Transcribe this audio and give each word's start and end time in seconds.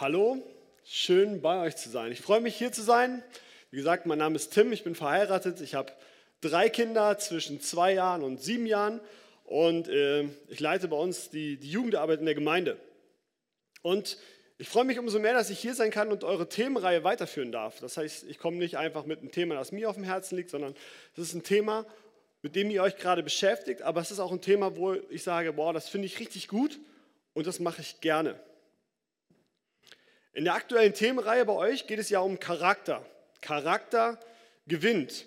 Hallo, 0.00 0.42
schön 0.82 1.42
bei 1.42 1.60
euch 1.60 1.76
zu 1.76 1.90
sein. 1.90 2.10
Ich 2.10 2.22
freue 2.22 2.40
mich 2.40 2.56
hier 2.56 2.72
zu 2.72 2.80
sein. 2.80 3.22
Wie 3.70 3.76
gesagt, 3.76 4.06
mein 4.06 4.16
Name 4.16 4.36
ist 4.36 4.48
Tim, 4.48 4.72
ich 4.72 4.82
bin 4.82 4.94
verheiratet. 4.94 5.60
Ich 5.60 5.74
habe 5.74 5.92
drei 6.40 6.70
Kinder 6.70 7.18
zwischen 7.18 7.60
zwei 7.60 7.92
Jahren 7.92 8.22
und 8.22 8.40
sieben 8.40 8.64
Jahren 8.64 9.00
und 9.44 9.88
äh, 9.88 10.22
ich 10.48 10.58
leite 10.58 10.88
bei 10.88 10.96
uns 10.96 11.28
die, 11.28 11.58
die 11.58 11.70
Jugendarbeit 11.70 12.20
in 12.20 12.24
der 12.24 12.34
Gemeinde. 12.34 12.78
Und 13.82 14.16
ich 14.56 14.70
freue 14.70 14.86
mich 14.86 14.98
umso 14.98 15.18
mehr, 15.18 15.34
dass 15.34 15.50
ich 15.50 15.58
hier 15.58 15.74
sein 15.74 15.90
kann 15.90 16.10
und 16.10 16.24
eure 16.24 16.48
Themenreihe 16.48 17.04
weiterführen 17.04 17.52
darf. 17.52 17.78
Das 17.80 17.98
heißt, 17.98 18.24
ich 18.26 18.38
komme 18.38 18.56
nicht 18.56 18.78
einfach 18.78 19.04
mit 19.04 19.18
einem 19.18 19.32
Thema, 19.32 19.56
das 19.56 19.70
mir 19.70 19.90
auf 19.90 19.96
dem 19.96 20.04
Herzen 20.04 20.34
liegt, 20.38 20.48
sondern 20.48 20.74
es 21.12 21.24
ist 21.24 21.34
ein 21.34 21.42
Thema, 21.42 21.84
mit 22.40 22.56
dem 22.56 22.70
ihr 22.70 22.82
euch 22.82 22.96
gerade 22.96 23.22
beschäftigt, 23.22 23.82
aber 23.82 24.00
es 24.00 24.10
ist 24.10 24.18
auch 24.18 24.32
ein 24.32 24.40
Thema, 24.40 24.78
wo 24.78 24.94
ich 25.10 25.22
sage, 25.22 25.52
boah, 25.52 25.74
das 25.74 25.90
finde 25.90 26.06
ich 26.06 26.18
richtig 26.20 26.48
gut 26.48 26.80
und 27.34 27.46
das 27.46 27.60
mache 27.60 27.82
ich 27.82 28.00
gerne. 28.00 28.40
In 30.32 30.44
der 30.44 30.54
aktuellen 30.54 30.94
Themenreihe 30.94 31.44
bei 31.44 31.52
euch 31.52 31.86
geht 31.86 31.98
es 31.98 32.08
ja 32.08 32.20
um 32.20 32.38
Charakter. 32.38 33.04
Charakter 33.40 34.18
gewinnt. 34.66 35.26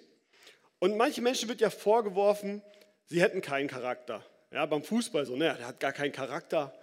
Und 0.79 0.97
manchen 0.97 1.23
Menschen 1.23 1.49
wird 1.49 1.61
ja 1.61 1.69
vorgeworfen, 1.69 2.61
sie 3.05 3.21
hätten 3.21 3.41
keinen 3.41 3.67
Charakter. 3.67 4.25
Ja, 4.51 4.65
beim 4.65 4.83
Fußball 4.83 5.25
so, 5.25 5.35
ne, 5.35 5.55
der 5.57 5.67
hat 5.67 5.79
gar 5.79 5.93
keinen 5.93 6.11
Charakter. 6.11 6.73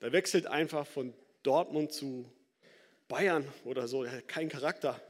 Der 0.00 0.12
wechselt 0.12 0.46
einfach 0.46 0.86
von 0.86 1.14
Dortmund 1.42 1.92
zu 1.92 2.30
Bayern 3.08 3.46
oder 3.64 3.88
so, 3.88 4.02
der 4.04 4.12
hat 4.12 4.28
keinen 4.28 4.48
Charakter. 4.48 5.00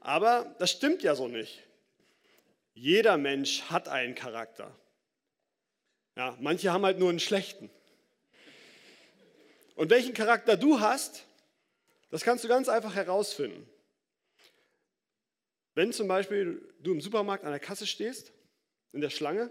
Aber 0.00 0.54
das 0.58 0.70
stimmt 0.70 1.02
ja 1.02 1.14
so 1.14 1.28
nicht. 1.28 1.62
Jeder 2.74 3.16
Mensch 3.16 3.62
hat 3.62 3.88
einen 3.88 4.14
Charakter. 4.14 4.74
Ja, 6.16 6.36
manche 6.40 6.72
haben 6.72 6.84
halt 6.84 6.98
nur 6.98 7.10
einen 7.10 7.20
schlechten. 7.20 7.70
Und 9.76 9.90
welchen 9.90 10.14
Charakter 10.14 10.56
du 10.56 10.80
hast, 10.80 11.24
das 12.14 12.22
kannst 12.22 12.44
du 12.44 12.48
ganz 12.48 12.68
einfach 12.68 12.94
herausfinden. 12.94 13.68
Wenn 15.74 15.92
zum 15.92 16.06
Beispiel 16.06 16.72
du 16.78 16.92
im 16.92 17.00
Supermarkt 17.00 17.42
an 17.42 17.50
der 17.50 17.58
Kasse 17.58 17.88
stehst, 17.88 18.32
in 18.92 19.00
der 19.00 19.10
Schlange, 19.10 19.50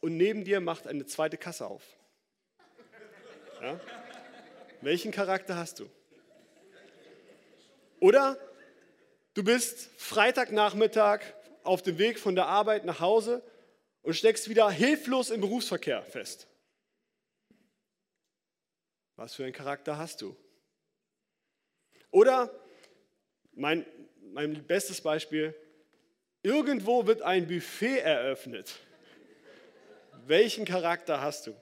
und 0.00 0.16
neben 0.16 0.42
dir 0.42 0.58
macht 0.58 0.88
eine 0.88 1.06
zweite 1.06 1.38
Kasse 1.38 1.68
auf. 1.68 1.84
Ja? 3.60 3.78
Welchen 4.80 5.12
Charakter 5.12 5.54
hast 5.54 5.78
du? 5.78 5.88
Oder 8.00 8.36
du 9.34 9.44
bist 9.44 9.90
Freitagnachmittag 9.96 11.20
auf 11.62 11.82
dem 11.82 11.98
Weg 11.98 12.18
von 12.18 12.34
der 12.34 12.46
Arbeit 12.46 12.84
nach 12.84 12.98
Hause 12.98 13.44
und 14.02 14.14
steckst 14.14 14.48
wieder 14.48 14.68
hilflos 14.72 15.30
im 15.30 15.40
Berufsverkehr 15.40 16.02
fest. 16.02 16.48
Was 19.16 19.34
für 19.34 19.44
einen 19.44 19.52
Charakter 19.52 19.98
hast 19.98 20.22
du? 20.22 20.36
Oder 22.10 22.50
mein, 23.54 23.86
mein 24.32 24.64
bestes 24.66 25.00
Beispiel, 25.00 25.54
irgendwo 26.42 27.06
wird 27.06 27.22
ein 27.22 27.46
Buffet 27.46 27.98
eröffnet. 27.98 28.74
Welchen 30.26 30.64
Charakter 30.64 31.20
hast 31.20 31.46
du? 31.46 31.54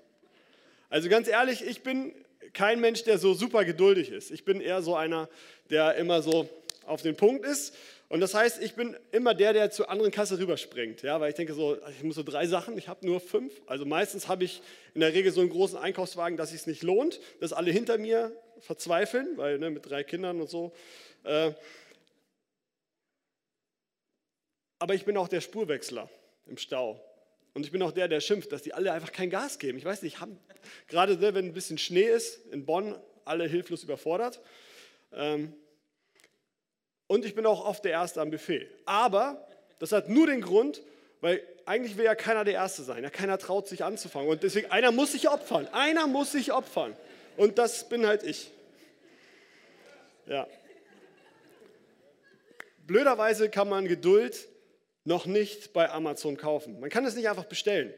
Also 0.89 1.09
ganz 1.09 1.29
ehrlich, 1.29 1.65
ich 1.65 1.83
bin 1.83 2.15
kein 2.53 2.81
Mensch, 2.81 3.05
der 3.05 3.19
so 3.19 3.35
super 3.35 3.65
geduldig 3.65 4.11
ist. 4.11 4.31
Ich 4.31 4.45
bin 4.45 4.61
eher 4.61 4.83
so 4.83 4.97
einer, 4.97 5.29
der 5.71 5.95
immer 5.97 6.23
so 6.23 6.49
auf 6.85 7.03
den 7.03 7.17
Punkt 7.17 7.45
ist 7.45 7.75
und 8.11 8.19
das 8.19 8.35
heißt, 8.35 8.61
ich 8.61 8.75
bin 8.75 8.97
immer 9.13 9.35
der, 9.35 9.53
der 9.53 9.71
zur 9.71 9.89
anderen 9.89 10.11
Kasse 10.11 10.37
rüberspringt, 10.37 11.03
ja, 11.03 11.21
weil 11.21 11.31
ich 11.31 11.37
denke 11.37 11.55
so, 11.55 11.79
ich 11.91 12.03
muss 12.03 12.17
so 12.17 12.25
drei 12.25 12.45
Sachen, 12.49 12.77
ich 12.77 12.89
habe 12.89 13.07
nur 13.07 13.21
fünf. 13.21 13.63
Also 13.67 13.87
meistens 13.87 14.27
habe 14.27 14.43
ich 14.43 14.63
in 14.95 15.01
der 15.01 15.15
Regel 15.15 15.31
so 15.31 15.41
einen 15.41 15.49
großen 15.49 15.79
Einkaufswagen, 15.79 16.37
dass 16.37 16.53
es 16.53 16.67
nicht 16.67 16.83
lohnt, 16.83 17.21
dass 17.39 17.53
alle 17.53 17.71
hinter 17.71 17.99
mir 17.99 18.37
verzweifeln, 18.59 19.37
weil 19.37 19.61
ne, 19.61 19.71
mit 19.71 19.89
drei 19.89 20.03
Kindern 20.03 20.41
und 20.41 20.51
so. 20.51 20.73
Äh, 21.23 21.53
aber 24.81 24.95
ich 24.95 25.05
bin 25.05 25.17
auch 25.17 25.29
der 25.29 25.41
Spurwechsler 25.41 26.11
im 26.49 26.59
Stau. 26.59 27.01
Und 27.55 27.65
ich 27.65 27.71
bin 27.71 27.81
auch 27.81 27.93
der, 27.93 28.09
der 28.09 28.21
schimpft, 28.21 28.51
dass 28.51 28.63
die 28.63 28.75
alle 28.75 28.91
einfach 28.91 29.13
kein 29.13 29.31
Gas 29.31 29.61
geben. 29.61 29.79
Ich 29.79 29.85
weiß 29.85 30.03
nicht, 30.03 30.21
haben, 30.21 30.37
gerade 30.89 31.17
ne, 31.17 31.33
wenn 31.33 31.45
ein 31.45 31.53
bisschen 31.53 31.79
Schnee 31.79 32.09
ist 32.09 32.45
in 32.47 32.67
Bonn, 32.67 32.97
alle 33.25 33.47
hilflos 33.47 33.85
überfordert. 33.85 34.41
Ähm, 35.13 35.55
und 37.11 37.25
ich 37.25 37.35
bin 37.35 37.45
auch 37.45 37.67
oft 37.67 37.85
der 37.85 37.91
Erste 37.91 38.21
am 38.21 38.31
Buffet. 38.31 38.69
Aber 38.85 39.45
das 39.81 39.91
hat 39.91 40.09
nur 40.09 40.29
den 40.29 40.41
Grund, 40.41 40.81
weil 41.21 41.43
eigentlich 41.67 41.97
will 41.97 42.05
ja 42.05 42.15
keiner 42.15 42.45
der 42.45 42.55
Erste 42.55 42.85
sein. 42.85 43.03
Ja, 43.03 43.11
keiner 43.11 43.37
traut 43.37 43.67
sich 43.67 43.83
anzufangen. 43.83 44.29
Und 44.29 44.45
deswegen, 44.45 44.71
einer 44.71 44.93
muss 44.93 45.11
sich 45.11 45.29
opfern. 45.29 45.67
Einer 45.73 46.07
muss 46.07 46.31
sich 46.31 46.53
opfern. 46.53 46.97
Und 47.37 47.59
das 47.59 47.89
bin 47.89 48.07
halt 48.07 48.23
ich. 48.23 48.53
Ja. 50.27 50.47
Blöderweise 52.87 53.51
kann 53.51 53.69
man 53.69 53.89
Geduld 53.89 54.47
noch 55.03 55.27
nicht 55.27 55.73
bei 55.73 55.91
Amazon 55.91 56.37
kaufen. 56.37 56.79
Man 56.79 56.91
kann 56.91 57.05
es 57.05 57.17
nicht 57.17 57.29
einfach 57.29 57.47
bestellen. 57.47 57.93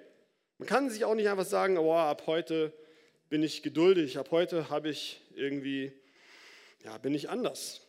Man 0.57 0.67
kann 0.67 0.89
sich 0.89 1.05
auch 1.05 1.15
nicht 1.15 1.29
einfach 1.29 1.45
sagen, 1.45 1.77
oh, 1.77 1.93
ab 1.93 2.23
heute 2.25 2.73
bin 3.29 3.43
ich 3.43 3.63
geduldig, 3.63 4.17
ab 4.17 4.31
heute 4.31 4.71
habe 4.71 4.89
ich 4.89 5.21
irgendwie, 5.35 5.93
ja, 6.83 6.97
bin 6.97 7.13
ich 7.13 7.29
anders. 7.29 7.83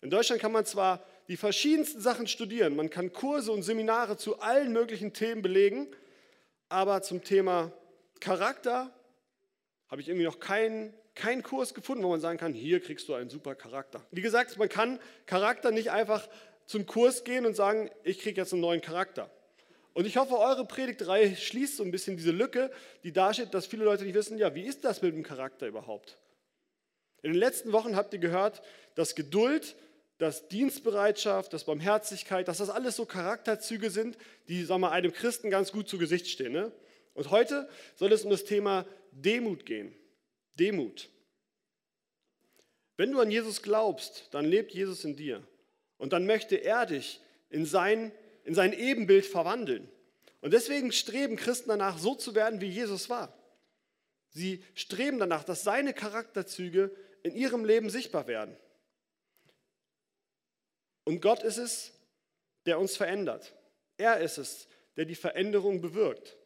In 0.00 0.10
Deutschland 0.10 0.40
kann 0.40 0.52
man 0.52 0.64
zwar 0.64 1.04
die 1.28 1.36
verschiedensten 1.36 2.00
Sachen 2.00 2.26
studieren, 2.26 2.76
man 2.76 2.90
kann 2.90 3.12
Kurse 3.12 3.50
und 3.52 3.62
Seminare 3.62 4.16
zu 4.16 4.38
allen 4.40 4.72
möglichen 4.72 5.12
Themen 5.12 5.42
belegen, 5.42 5.88
aber 6.68 7.02
zum 7.02 7.24
Thema 7.24 7.72
Charakter 8.20 8.92
habe 9.88 10.00
ich 10.00 10.08
irgendwie 10.08 10.26
noch 10.26 10.38
keinen 10.38 10.94
keinen 11.16 11.42
Kurs 11.42 11.74
gefunden, 11.74 12.04
wo 12.04 12.10
man 12.10 12.20
sagen 12.20 12.38
kann, 12.38 12.52
hier 12.52 12.80
kriegst 12.80 13.08
du 13.08 13.14
einen 13.14 13.30
super 13.30 13.54
Charakter. 13.54 14.06
Wie 14.12 14.20
gesagt, 14.20 14.56
man 14.58 14.68
kann 14.68 15.00
Charakter 15.24 15.72
nicht 15.72 15.90
einfach 15.90 16.28
zum 16.66 16.86
Kurs 16.86 17.24
gehen 17.24 17.46
und 17.46 17.56
sagen, 17.56 17.90
ich 18.04 18.20
kriege 18.20 18.40
jetzt 18.40 18.52
einen 18.52 18.60
neuen 18.60 18.82
Charakter. 18.82 19.30
Und 19.94 20.06
ich 20.06 20.18
hoffe, 20.18 20.38
eure 20.38 20.66
Predigtreihe 20.66 21.34
schließt 21.34 21.78
so 21.78 21.82
ein 21.82 21.90
bisschen 21.90 22.18
diese 22.18 22.32
Lücke, 22.32 22.70
die 23.02 23.12
da 23.12 23.32
steht, 23.32 23.54
dass 23.54 23.66
viele 23.66 23.84
Leute 23.84 24.04
nicht 24.04 24.14
wissen, 24.14 24.36
ja, 24.36 24.54
wie 24.54 24.66
ist 24.66 24.84
das 24.84 25.00
mit 25.00 25.14
dem 25.14 25.22
Charakter 25.22 25.66
überhaupt? 25.66 26.18
In 27.22 27.32
den 27.32 27.40
letzten 27.40 27.72
Wochen 27.72 27.96
habt 27.96 28.12
ihr 28.12 28.18
gehört, 28.18 28.62
dass 28.94 29.14
Geduld 29.14 29.74
dass 30.18 30.48
Dienstbereitschaft, 30.48 31.52
dass 31.52 31.64
Barmherzigkeit, 31.64 32.48
dass 32.48 32.58
das 32.58 32.70
alles 32.70 32.96
so 32.96 33.04
Charakterzüge 33.04 33.90
sind, 33.90 34.16
die 34.48 34.64
sagen 34.64 34.80
wir, 34.80 34.92
einem 34.92 35.12
Christen 35.12 35.50
ganz 35.50 35.72
gut 35.72 35.88
zu 35.88 35.98
Gesicht 35.98 36.28
stehen. 36.28 36.52
Ne? 36.52 36.72
Und 37.14 37.30
heute 37.30 37.68
soll 37.96 38.12
es 38.12 38.24
um 38.24 38.30
das 38.30 38.44
Thema 38.44 38.86
Demut 39.12 39.66
gehen. 39.66 39.94
Demut. 40.58 41.10
Wenn 42.96 43.12
du 43.12 43.20
an 43.20 43.30
Jesus 43.30 43.62
glaubst, 43.62 44.28
dann 44.32 44.46
lebt 44.46 44.72
Jesus 44.72 45.04
in 45.04 45.16
dir. 45.16 45.46
Und 45.98 46.12
dann 46.12 46.26
möchte 46.26 46.56
er 46.56 46.86
dich 46.86 47.20
in 47.50 47.66
sein, 47.66 48.12
in 48.44 48.54
sein 48.54 48.72
Ebenbild 48.72 49.26
verwandeln. 49.26 49.88
Und 50.40 50.52
deswegen 50.52 50.92
streben 50.92 51.36
Christen 51.36 51.68
danach, 51.68 51.98
so 51.98 52.14
zu 52.14 52.34
werden, 52.34 52.60
wie 52.60 52.68
Jesus 52.68 53.10
war. 53.10 53.36
Sie 54.30 54.62
streben 54.74 55.18
danach, 55.18 55.44
dass 55.44 55.64
seine 55.64 55.92
Charakterzüge 55.92 56.94
in 57.22 57.34
ihrem 57.34 57.64
Leben 57.64 57.90
sichtbar 57.90 58.26
werden. 58.26 58.56
Und 61.06 61.20
Gott 61.20 61.42
ist 61.44 61.56
es, 61.56 61.92
der 62.66 62.80
uns 62.80 62.96
verändert. 62.96 63.54
Er 63.96 64.18
ist 64.18 64.38
es, 64.38 64.66
der 64.96 65.04
die 65.04 65.14
Veränderung 65.14 65.80
bewirkt. 65.80 66.36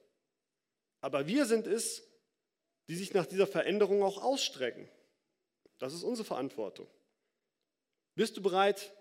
Aber 1.00 1.26
wir 1.26 1.47
sind 1.47 1.66
es, 1.66 2.06
die 2.87 2.94
sich 2.94 3.15
nach 3.15 3.25
dieser 3.25 3.47
Veränderung 3.47 4.03
auch 4.03 4.22
ausstrecken. 4.22 4.87
Das 5.78 5.94
ist 5.94 6.03
unsere 6.03 6.26
Verantwortung. 6.26 6.87
Bist 8.15 8.37
du 8.37 8.43
bereit, 8.43 8.93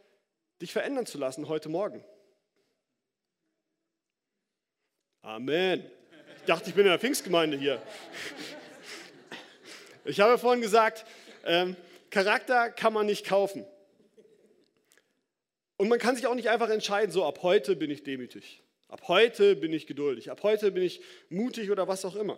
dich 0.62 0.72
verändern 0.72 1.06
zu 1.06 1.18
lassen 1.18 1.50
heute 1.50 1.68
Morgen? 1.68 2.06
Amen. 5.22 5.92
Ich 6.38 6.44
dachte, 6.46 6.69
ich 6.69 6.75
bin 6.75 6.86
in 6.86 6.92
der 6.92 7.00
Pfingstgemeinde 7.00 7.58
hier. 7.58 7.81
Ich 10.06 10.22
habe 10.22 10.38
vorhin 10.38 10.62
gesagt, 10.62 11.06
ähm, 11.44 11.75
Charakter 12.10 12.72
kann 12.72 12.94
man 12.94 13.06
nicht 13.06 13.25
kaufen. 13.25 13.66
Und 15.80 15.88
man 15.88 15.98
kann 15.98 16.18
sich 16.18 16.28
auch 16.28 16.36
nicht 16.36 16.50
einfach 16.50 16.70
entscheiden, 16.70 17.10
so 17.10 17.24
ab 17.24 17.42
heute 17.42 17.74
bin 17.74 17.90
ich 17.90 18.04
demütig, 18.04 18.62
ab 18.90 19.08
heute 19.08 19.56
bin 19.56 19.72
ich 19.72 19.88
geduldig, 19.88 20.30
ab 20.30 20.44
heute 20.44 20.74
bin 20.74 20.84
ich 20.84 21.02
mutig 21.30 21.72
oder 21.72 21.88
was 21.88 22.04
auch 22.04 22.18
immer. 22.18 22.38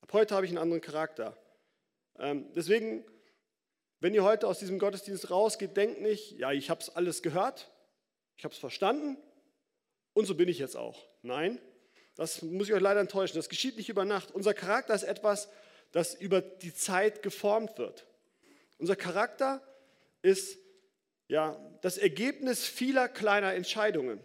Ab 0.00 0.10
heute 0.14 0.34
habe 0.34 0.46
ich 0.46 0.50
einen 0.50 0.56
anderen 0.56 0.80
Charakter. 0.80 1.36
Ähm, 2.18 2.50
deswegen, 2.54 3.04
wenn 4.00 4.14
ihr 4.14 4.24
heute 4.24 4.48
aus 4.48 4.58
diesem 4.58 4.78
Gottesdienst 4.78 5.30
rausgeht, 5.30 5.76
denkt 5.76 6.00
nicht, 6.00 6.38
ja, 6.38 6.50
ich 6.50 6.70
habe 6.70 6.80
es 6.80 6.88
alles 6.88 7.20
gehört, 7.20 7.70
ich 8.38 8.44
habe 8.44 8.54
es 8.54 8.58
verstanden 8.58 9.18
und 10.14 10.24
so 10.24 10.34
bin 10.34 10.48
ich 10.48 10.58
jetzt 10.58 10.78
auch. 10.78 11.06
Nein, 11.20 11.60
das 12.14 12.40
muss 12.40 12.68
ich 12.68 12.72
euch 12.72 12.80
leider 12.80 13.00
enttäuschen. 13.00 13.36
Das 13.36 13.50
geschieht 13.50 13.76
nicht 13.76 13.90
über 13.90 14.06
Nacht. 14.06 14.30
Unser 14.30 14.54
Charakter 14.54 14.94
ist 14.94 15.02
etwas, 15.02 15.50
das 15.92 16.14
über 16.14 16.40
die 16.40 16.74
Zeit 16.74 17.22
geformt 17.22 17.76
wird. 17.76 18.06
Unser 18.78 18.96
Charakter 18.96 19.62
ist 20.22 20.63
ja, 21.28 21.58
das 21.80 21.98
Ergebnis 21.98 22.66
vieler 22.66 23.08
kleiner 23.08 23.54
Entscheidungen. 23.54 24.20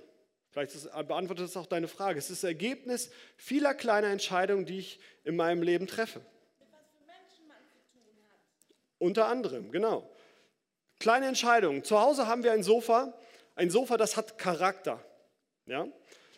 Vielleicht 0.51 0.73
beantwortet 1.07 1.45
das 1.45 1.57
auch 1.57 1.67
deine 1.67 1.87
Frage. 1.87 2.19
Es 2.19 2.29
ist 2.29 2.43
das 2.43 2.47
Ergebnis 2.47 3.11
vieler 3.37 3.73
kleiner 3.73 4.07
Entscheidungen, 4.07 4.65
die 4.65 4.79
ich 4.79 4.99
in 5.23 5.35
meinem 5.35 5.61
Leben 5.61 5.87
treffe. 5.87 6.21
Unter 8.97 9.27
anderem, 9.27 9.71
genau. 9.71 10.09
Kleine 10.99 11.27
Entscheidungen. 11.27 11.83
Zu 11.83 12.01
Hause 12.01 12.27
haben 12.27 12.43
wir 12.43 12.51
ein 12.51 12.63
Sofa. 12.63 13.13
Ein 13.55 13.69
Sofa, 13.69 13.95
das 13.95 14.17
hat 14.17 14.37
Charakter. 14.37 15.03
Ja? 15.65 15.87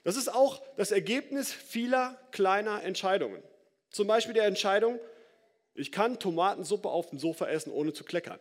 Das 0.04 0.16
ist 0.16 0.32
auch 0.32 0.62
das 0.76 0.92
Ergebnis 0.92 1.52
vieler 1.52 2.20
kleiner 2.32 2.84
Entscheidungen. 2.84 3.42
Zum 3.90 4.08
Beispiel 4.08 4.34
der 4.34 4.46
Entscheidung, 4.46 5.00
ich 5.74 5.92
kann 5.92 6.20
Tomatensuppe 6.20 6.90
auf 6.90 7.10
dem 7.10 7.18
Sofa 7.18 7.48
essen, 7.48 7.72
ohne 7.72 7.94
zu 7.94 8.04
kleckern. 8.04 8.40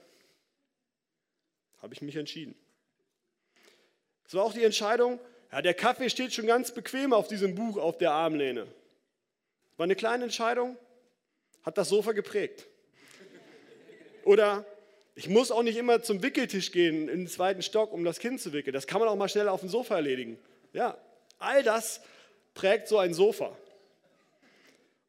Habe 1.82 1.94
ich 1.94 2.02
mich 2.02 2.16
entschieden. 2.16 2.54
Es 4.26 4.34
war 4.34 4.44
auch 4.44 4.52
die 4.52 4.64
Entscheidung, 4.64 5.18
ja, 5.50 5.62
der 5.62 5.74
Kaffee 5.74 6.08
steht 6.10 6.32
schon 6.32 6.46
ganz 6.46 6.72
bequem 6.72 7.12
auf 7.12 7.26
diesem 7.26 7.54
Buch 7.54 7.76
auf 7.76 7.98
der 7.98 8.12
Armlehne. 8.12 8.66
War 9.76 9.84
eine 9.84 9.96
kleine 9.96 10.24
Entscheidung, 10.24 10.76
hat 11.62 11.78
das 11.78 11.88
Sofa 11.88 12.12
geprägt. 12.12 12.66
Oder 14.24 14.64
ich 15.14 15.28
muss 15.28 15.50
auch 15.50 15.62
nicht 15.62 15.76
immer 15.76 16.02
zum 16.02 16.22
Wickeltisch 16.22 16.70
gehen 16.70 17.08
in 17.08 17.20
den 17.20 17.28
zweiten 17.28 17.62
Stock, 17.62 17.92
um 17.92 18.04
das 18.04 18.20
Kind 18.20 18.40
zu 18.40 18.52
wickeln. 18.52 18.72
Das 18.72 18.86
kann 18.86 19.00
man 19.00 19.08
auch 19.08 19.16
mal 19.16 19.28
schnell 19.28 19.48
auf 19.48 19.60
dem 19.60 19.68
Sofa 19.68 19.96
erledigen. 19.96 20.38
Ja, 20.72 20.96
all 21.38 21.62
das 21.62 22.00
prägt 22.54 22.86
so 22.88 22.98
ein 22.98 23.14
Sofa. 23.14 23.56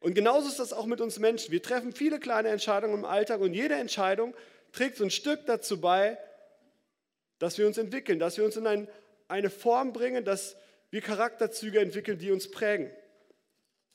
Und 0.00 0.14
genauso 0.14 0.48
ist 0.48 0.58
das 0.58 0.72
auch 0.72 0.86
mit 0.86 1.00
uns 1.00 1.20
Menschen. 1.20 1.52
Wir 1.52 1.62
treffen 1.62 1.92
viele 1.92 2.18
kleine 2.18 2.48
Entscheidungen 2.48 2.94
im 2.94 3.04
Alltag 3.04 3.40
und 3.40 3.54
jede 3.54 3.74
Entscheidung 3.74 4.34
trägt 4.72 4.96
so 4.96 5.04
ein 5.04 5.10
Stück 5.10 5.46
dazu 5.46 5.80
bei, 5.80 6.18
dass 7.42 7.58
wir 7.58 7.66
uns 7.66 7.76
entwickeln, 7.76 8.20
dass 8.20 8.36
wir 8.36 8.44
uns 8.44 8.56
in 8.56 8.68
ein, 8.68 8.88
eine 9.26 9.50
Form 9.50 9.92
bringen, 9.92 10.24
dass 10.24 10.56
wir 10.90 11.00
Charakterzüge 11.00 11.80
entwickeln, 11.80 12.16
die 12.16 12.30
uns 12.30 12.48
prägen. 12.48 12.88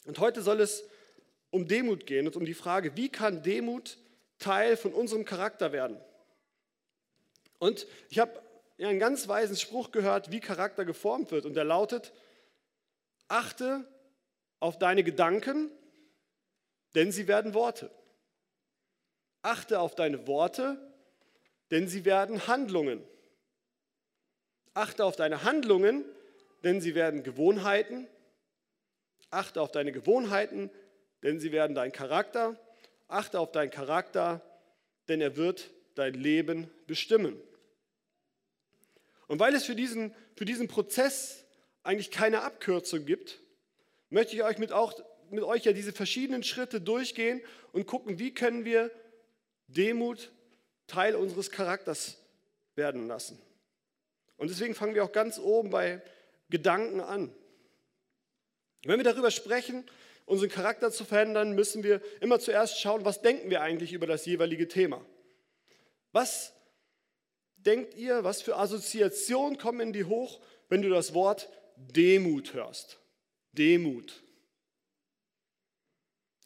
Und 0.04 0.20
heute 0.20 0.42
soll 0.42 0.60
es 0.60 0.84
um 1.50 1.66
Demut 1.66 2.06
gehen 2.06 2.28
und 2.28 2.36
um 2.36 2.44
die 2.44 2.54
Frage, 2.54 2.98
wie 2.98 3.08
kann 3.08 3.44
Demut 3.44 4.00
Teil 4.38 4.76
von 4.76 4.94
unserem 4.94 5.24
Charakter 5.24 5.72
werden? 5.72 5.98
Und 7.58 7.88
ich 8.10 8.20
habe 8.20 8.38
einen 8.80 9.00
ganz 9.00 9.30
weisen 9.30 9.56
Spruch 9.56 9.92
gehört, 9.92 10.30
wie 10.30 10.42
Charakter 10.42 10.84
geformt 10.84 11.32
wird. 11.32 11.46
Und 11.46 11.54
der 11.54 11.64
lautet, 11.64 12.12
achte 13.30 13.88
auf 14.60 14.78
deine 14.78 15.06
Gedanken, 15.06 15.72
denn 16.96 17.14
sie 17.14 17.30
werden 17.30 17.54
Worte. 17.54 17.92
Achte 19.42 19.80
auf 19.80 19.96
deine 19.96 20.28
Worte, 20.28 20.94
denn 21.72 21.88
sie 21.88 22.04
werden 22.04 22.46
Handlungen. 22.48 23.08
Achte 24.78 25.04
auf 25.06 25.16
deine 25.16 25.44
Handlungen, 25.44 26.06
denn 26.64 26.82
sie 26.82 26.94
werden 26.94 27.24
Gewohnheiten. 27.24 28.08
Achte 29.32 29.60
auf 29.60 29.72
deine 29.72 29.92
Gewohnheiten, 29.92 30.70
denn 31.24 31.40
sie 31.40 31.52
werden 31.52 31.76
dein 31.76 31.92
Charakter. 31.92 32.56
Achte 33.08 33.40
auf 33.40 33.52
deinen 33.52 33.72
Charakter, 33.72 34.40
denn 35.08 35.20
er 35.20 35.36
wird 35.36 35.72
dein 35.96 36.14
Leben 36.14 36.70
bestimmen. 36.86 37.42
Und 39.26 39.40
weil 39.40 39.56
es 39.56 39.66
für 39.66 39.74
diesen, 39.74 40.14
für 40.36 40.46
diesen 40.46 40.68
Prozess 40.68 41.44
eigentlich 41.82 42.12
keine 42.12 42.44
Abkürzung 42.44 43.04
gibt, 43.08 43.40
möchte 44.12 44.36
ich 44.36 44.44
euch 44.44 44.60
mit, 44.60 44.72
auch, 44.74 44.94
mit 45.32 45.44
euch 45.44 45.64
ja 45.64 45.74
diese 45.74 45.92
verschiedenen 45.92 46.44
Schritte 46.44 46.82
durchgehen 46.82 47.42
und 47.72 47.88
gucken, 47.88 48.20
wie 48.20 48.32
können 48.32 48.64
wir 48.64 48.92
Demut 49.68 50.32
Teil 50.86 51.16
unseres 51.16 51.50
Charakters 51.50 52.20
werden 52.76 53.08
lassen. 53.08 53.42
Und 54.38 54.50
deswegen 54.50 54.76
fangen 54.76 54.96
wir 54.96 55.04
auch 55.04 55.12
ganz 55.12 55.40
oben 55.40 55.70
bei 55.70 56.02
Gedanken 56.50 57.02
an. 57.02 57.34
Wenn 58.84 59.00
wir 59.00 59.04
darüber 59.04 59.32
sprechen, 59.32 59.84
unseren 60.26 60.50
Charakter 60.50 60.92
zu 60.92 61.06
verändern, 61.06 61.54
müssen 61.54 61.84
wir 61.84 62.02
immer 62.22 62.40
zuerst 62.40 62.80
schauen, 62.80 63.06
was 63.06 63.22
denken 63.22 63.50
wir 63.50 63.62
eigentlich 63.62 63.94
über 63.94 64.08
das 64.08 64.26
jeweilige 64.26 64.68
Thema. 64.68 65.04
Was 66.12 66.54
denkt 67.58 67.96
ihr, 67.96 68.24
was 68.24 68.42
für 68.42 68.58
Assoziationen 68.58 69.58
kommen 69.58 69.80
in 69.80 69.94
dir 69.94 70.08
hoch, 70.08 70.42
wenn 70.70 70.82
du 70.82 70.90
das 70.90 71.14
Wort 71.14 71.50
Demut 71.76 72.54
hörst? 72.54 73.00
Demut. 73.52 74.24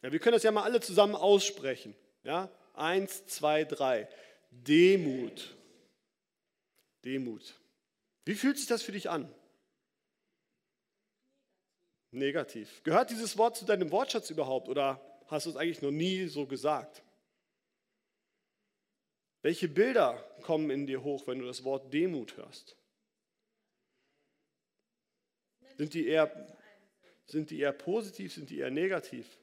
Ja, 0.02 0.10
wir 0.10 0.18
können 0.18 0.34
das 0.34 0.42
ja 0.42 0.50
mal 0.50 0.64
alle 0.64 0.80
zusammen 0.80 1.14
aussprechen. 1.14 1.94
Ja? 2.24 2.50
Eins, 2.74 3.26
zwei, 3.26 3.64
drei. 3.64 4.08
Demut. 4.50 5.54
Demut. 7.04 7.54
Wie 8.24 8.34
fühlt 8.34 8.58
sich 8.58 8.66
das 8.66 8.82
für 8.82 8.92
dich 8.92 9.10
an? 9.10 9.32
Negativ. 12.12 12.82
Gehört 12.84 13.10
dieses 13.10 13.38
Wort 13.38 13.56
zu 13.56 13.64
deinem 13.64 13.90
Wortschatz 13.90 14.30
überhaupt 14.30 14.68
oder 14.68 15.00
hast 15.28 15.46
du 15.46 15.50
es 15.50 15.56
eigentlich 15.56 15.82
noch 15.82 15.90
nie 15.90 16.26
so 16.26 16.46
gesagt? 16.46 17.02
Welche 19.40 19.66
Bilder 19.66 20.22
kommen 20.42 20.70
in 20.70 20.86
dir 20.86 21.02
hoch, 21.02 21.26
wenn 21.26 21.40
du 21.40 21.46
das 21.46 21.64
Wort 21.64 21.92
Demut 21.92 22.36
hörst? 22.36 22.76
Sind 25.76 25.94
die 25.94 26.06
eher, 26.06 26.58
sind 27.26 27.50
die 27.50 27.58
eher 27.58 27.72
positiv, 27.72 28.34
sind 28.34 28.50
die 28.50 28.58
eher 28.58 28.70
negativ? 28.70 29.38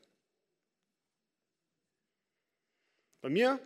Bei 3.19 3.29
mir 3.29 3.59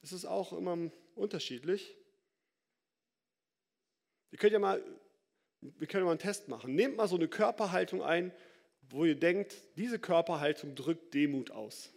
ist 0.00 0.12
es 0.12 0.24
auch 0.24 0.52
immer 0.54 0.90
unterschiedlich. 1.14 1.99
Ihr 4.30 4.38
könnt 4.38 4.52
ja 4.52 4.58
mal, 4.58 4.82
wir 5.60 5.86
können 5.86 6.04
mal 6.04 6.12
einen 6.12 6.20
Test 6.20 6.48
machen. 6.48 6.74
Nehmt 6.74 6.96
mal 6.96 7.08
so 7.08 7.16
eine 7.16 7.28
Körperhaltung 7.28 8.02
ein, 8.02 8.32
wo 8.88 9.04
ihr 9.04 9.14
denkt, 9.14 9.54
diese 9.76 9.98
Körperhaltung 9.98 10.74
drückt 10.74 11.14
Demut 11.14 11.50
aus. 11.50 11.90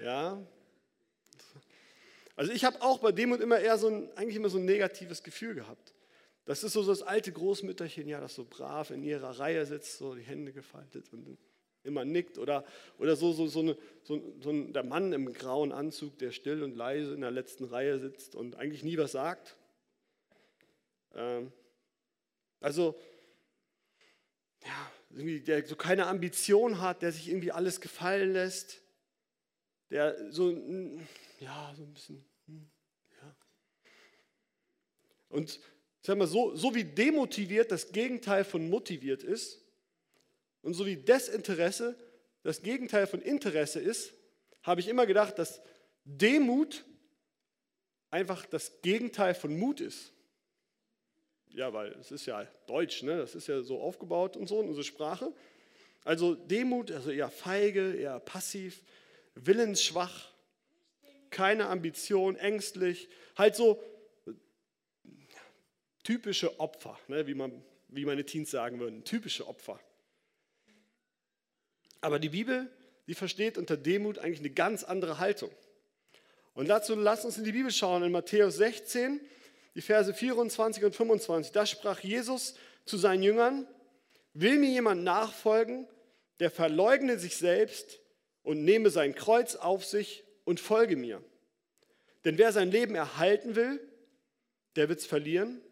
Ja. 0.00 0.44
Also 2.36 2.52
ich 2.52 2.64
habe 2.64 2.82
auch 2.82 2.98
bei 2.98 3.12
Demut 3.12 3.40
immer 3.40 3.58
eher 3.58 3.78
so 3.78 3.88
ein, 3.88 4.10
eigentlich 4.16 4.36
immer 4.36 4.48
so 4.48 4.58
ein 4.58 4.64
negatives 4.64 5.22
Gefühl 5.22 5.54
gehabt. 5.54 5.94
Das 6.46 6.62
ist 6.62 6.74
so 6.74 6.84
das 6.84 7.00
alte 7.00 7.32
Großmütterchen, 7.32 8.06
ja, 8.06 8.20
das 8.20 8.34
so 8.34 8.44
brav 8.44 8.90
in 8.90 9.02
ihrer 9.02 9.38
Reihe 9.38 9.64
sitzt, 9.64 9.98
so 9.98 10.14
die 10.14 10.22
Hände 10.22 10.52
gefaltet 10.52 11.10
und 11.12 11.38
immer 11.84 12.04
nickt. 12.04 12.38
Oder, 12.38 12.64
oder 12.98 13.16
so, 13.16 13.32
so, 13.32 13.46
so, 13.46 13.60
eine, 13.60 13.76
so, 14.02 14.34
so 14.40 14.50
ein, 14.50 14.72
der 14.72 14.82
Mann 14.82 15.12
im 15.12 15.32
grauen 15.32 15.72
Anzug, 15.72 16.18
der 16.18 16.32
still 16.32 16.62
und 16.62 16.76
leise 16.76 17.14
in 17.14 17.20
der 17.20 17.30
letzten 17.30 17.64
Reihe 17.64 17.98
sitzt 17.98 18.34
und 18.34 18.56
eigentlich 18.56 18.82
nie 18.82 18.98
was 18.98 19.12
sagt. 19.12 19.56
Ähm, 21.14 21.52
also, 22.60 22.98
ja, 24.64 24.90
irgendwie 25.10 25.40
der 25.40 25.64
so 25.66 25.76
keine 25.76 26.06
Ambition 26.06 26.80
hat, 26.80 27.02
der 27.02 27.12
sich 27.12 27.28
irgendwie 27.28 27.52
alles 27.52 27.80
gefallen 27.80 28.32
lässt 28.32 28.84
der 29.94 30.32
so, 30.32 30.50
ja, 31.38 31.72
so 31.76 31.84
ein 31.84 31.94
bisschen, 31.94 32.24
hm, 32.46 32.68
ja. 33.22 33.36
Und 35.28 35.60
sag 36.02 36.18
mal, 36.18 36.26
so, 36.26 36.56
so 36.56 36.74
wie 36.74 36.84
demotiviert 36.84 37.70
das 37.70 37.92
Gegenteil 37.92 38.44
von 38.44 38.68
motiviert 38.68 39.22
ist 39.22 39.63
und 40.64 40.74
so 40.74 40.86
wie 40.86 40.96
Desinteresse 40.96 41.96
das 42.42 42.62
Gegenteil 42.62 43.06
von 43.06 43.20
Interesse 43.20 43.80
ist, 43.80 44.14
habe 44.62 44.80
ich 44.80 44.88
immer 44.88 45.06
gedacht, 45.06 45.38
dass 45.38 45.60
Demut 46.04 46.84
einfach 48.10 48.46
das 48.46 48.80
Gegenteil 48.82 49.34
von 49.34 49.56
Mut 49.56 49.80
ist. 49.80 50.12
Ja, 51.48 51.72
weil 51.72 51.92
es 51.92 52.10
ist 52.10 52.26
ja 52.26 52.44
Deutsch, 52.66 53.02
ne? 53.02 53.16
das 53.18 53.34
ist 53.34 53.46
ja 53.46 53.62
so 53.62 53.80
aufgebaut 53.80 54.36
und 54.36 54.48
so, 54.48 54.58
unsere 54.58 54.84
Sprache. 54.84 55.32
Also 56.02 56.34
Demut, 56.34 56.90
also 56.90 57.10
eher 57.10 57.30
feige, 57.30 57.94
eher 57.94 58.18
passiv, 58.20 58.82
willensschwach, 59.34 60.30
keine 61.30 61.68
Ambition, 61.68 62.36
ängstlich, 62.36 63.08
halt 63.36 63.54
so 63.54 63.82
typische 66.02 66.58
Opfer, 66.60 66.98
ne, 67.08 67.26
wie, 67.26 67.34
man, 67.34 67.64
wie 67.88 68.04
meine 68.04 68.24
Teens 68.24 68.50
sagen 68.50 68.78
würden, 68.80 69.04
typische 69.04 69.46
Opfer. 69.46 69.80
Aber 72.04 72.18
die 72.18 72.28
Bibel, 72.28 72.70
die 73.06 73.14
versteht 73.14 73.56
unter 73.56 73.78
Demut 73.78 74.18
eigentlich 74.18 74.40
eine 74.40 74.50
ganz 74.50 74.84
andere 74.84 75.20
Haltung. 75.20 75.50
Und 76.52 76.68
dazu 76.68 76.94
lasst 76.94 77.24
uns 77.24 77.38
in 77.38 77.44
die 77.44 77.52
Bibel 77.52 77.70
schauen, 77.70 78.02
in 78.02 78.12
Matthäus 78.12 78.56
16, 78.56 79.22
die 79.74 79.80
Verse 79.80 80.12
24 80.12 80.84
und 80.84 80.94
25. 80.94 81.52
Da 81.52 81.64
sprach 81.64 82.00
Jesus 82.00 82.56
zu 82.84 82.98
seinen 82.98 83.22
Jüngern, 83.22 83.66
will 84.34 84.58
mir 84.58 84.68
jemand 84.68 85.02
nachfolgen, 85.02 85.88
der 86.40 86.50
verleugne 86.50 87.18
sich 87.18 87.38
selbst, 87.38 88.00
und 88.42 88.62
nehme 88.62 88.90
sein 88.90 89.14
Kreuz 89.14 89.56
auf 89.56 89.86
sich 89.86 90.24
und 90.44 90.60
folge 90.60 90.96
mir. 90.96 91.24
Denn 92.26 92.36
wer 92.36 92.52
sein 92.52 92.70
Leben 92.70 92.94
erhalten 92.96 93.56
will, 93.56 93.80
der 94.76 94.90
wird 94.90 94.98
es 94.98 95.06
verlieren. 95.06 95.62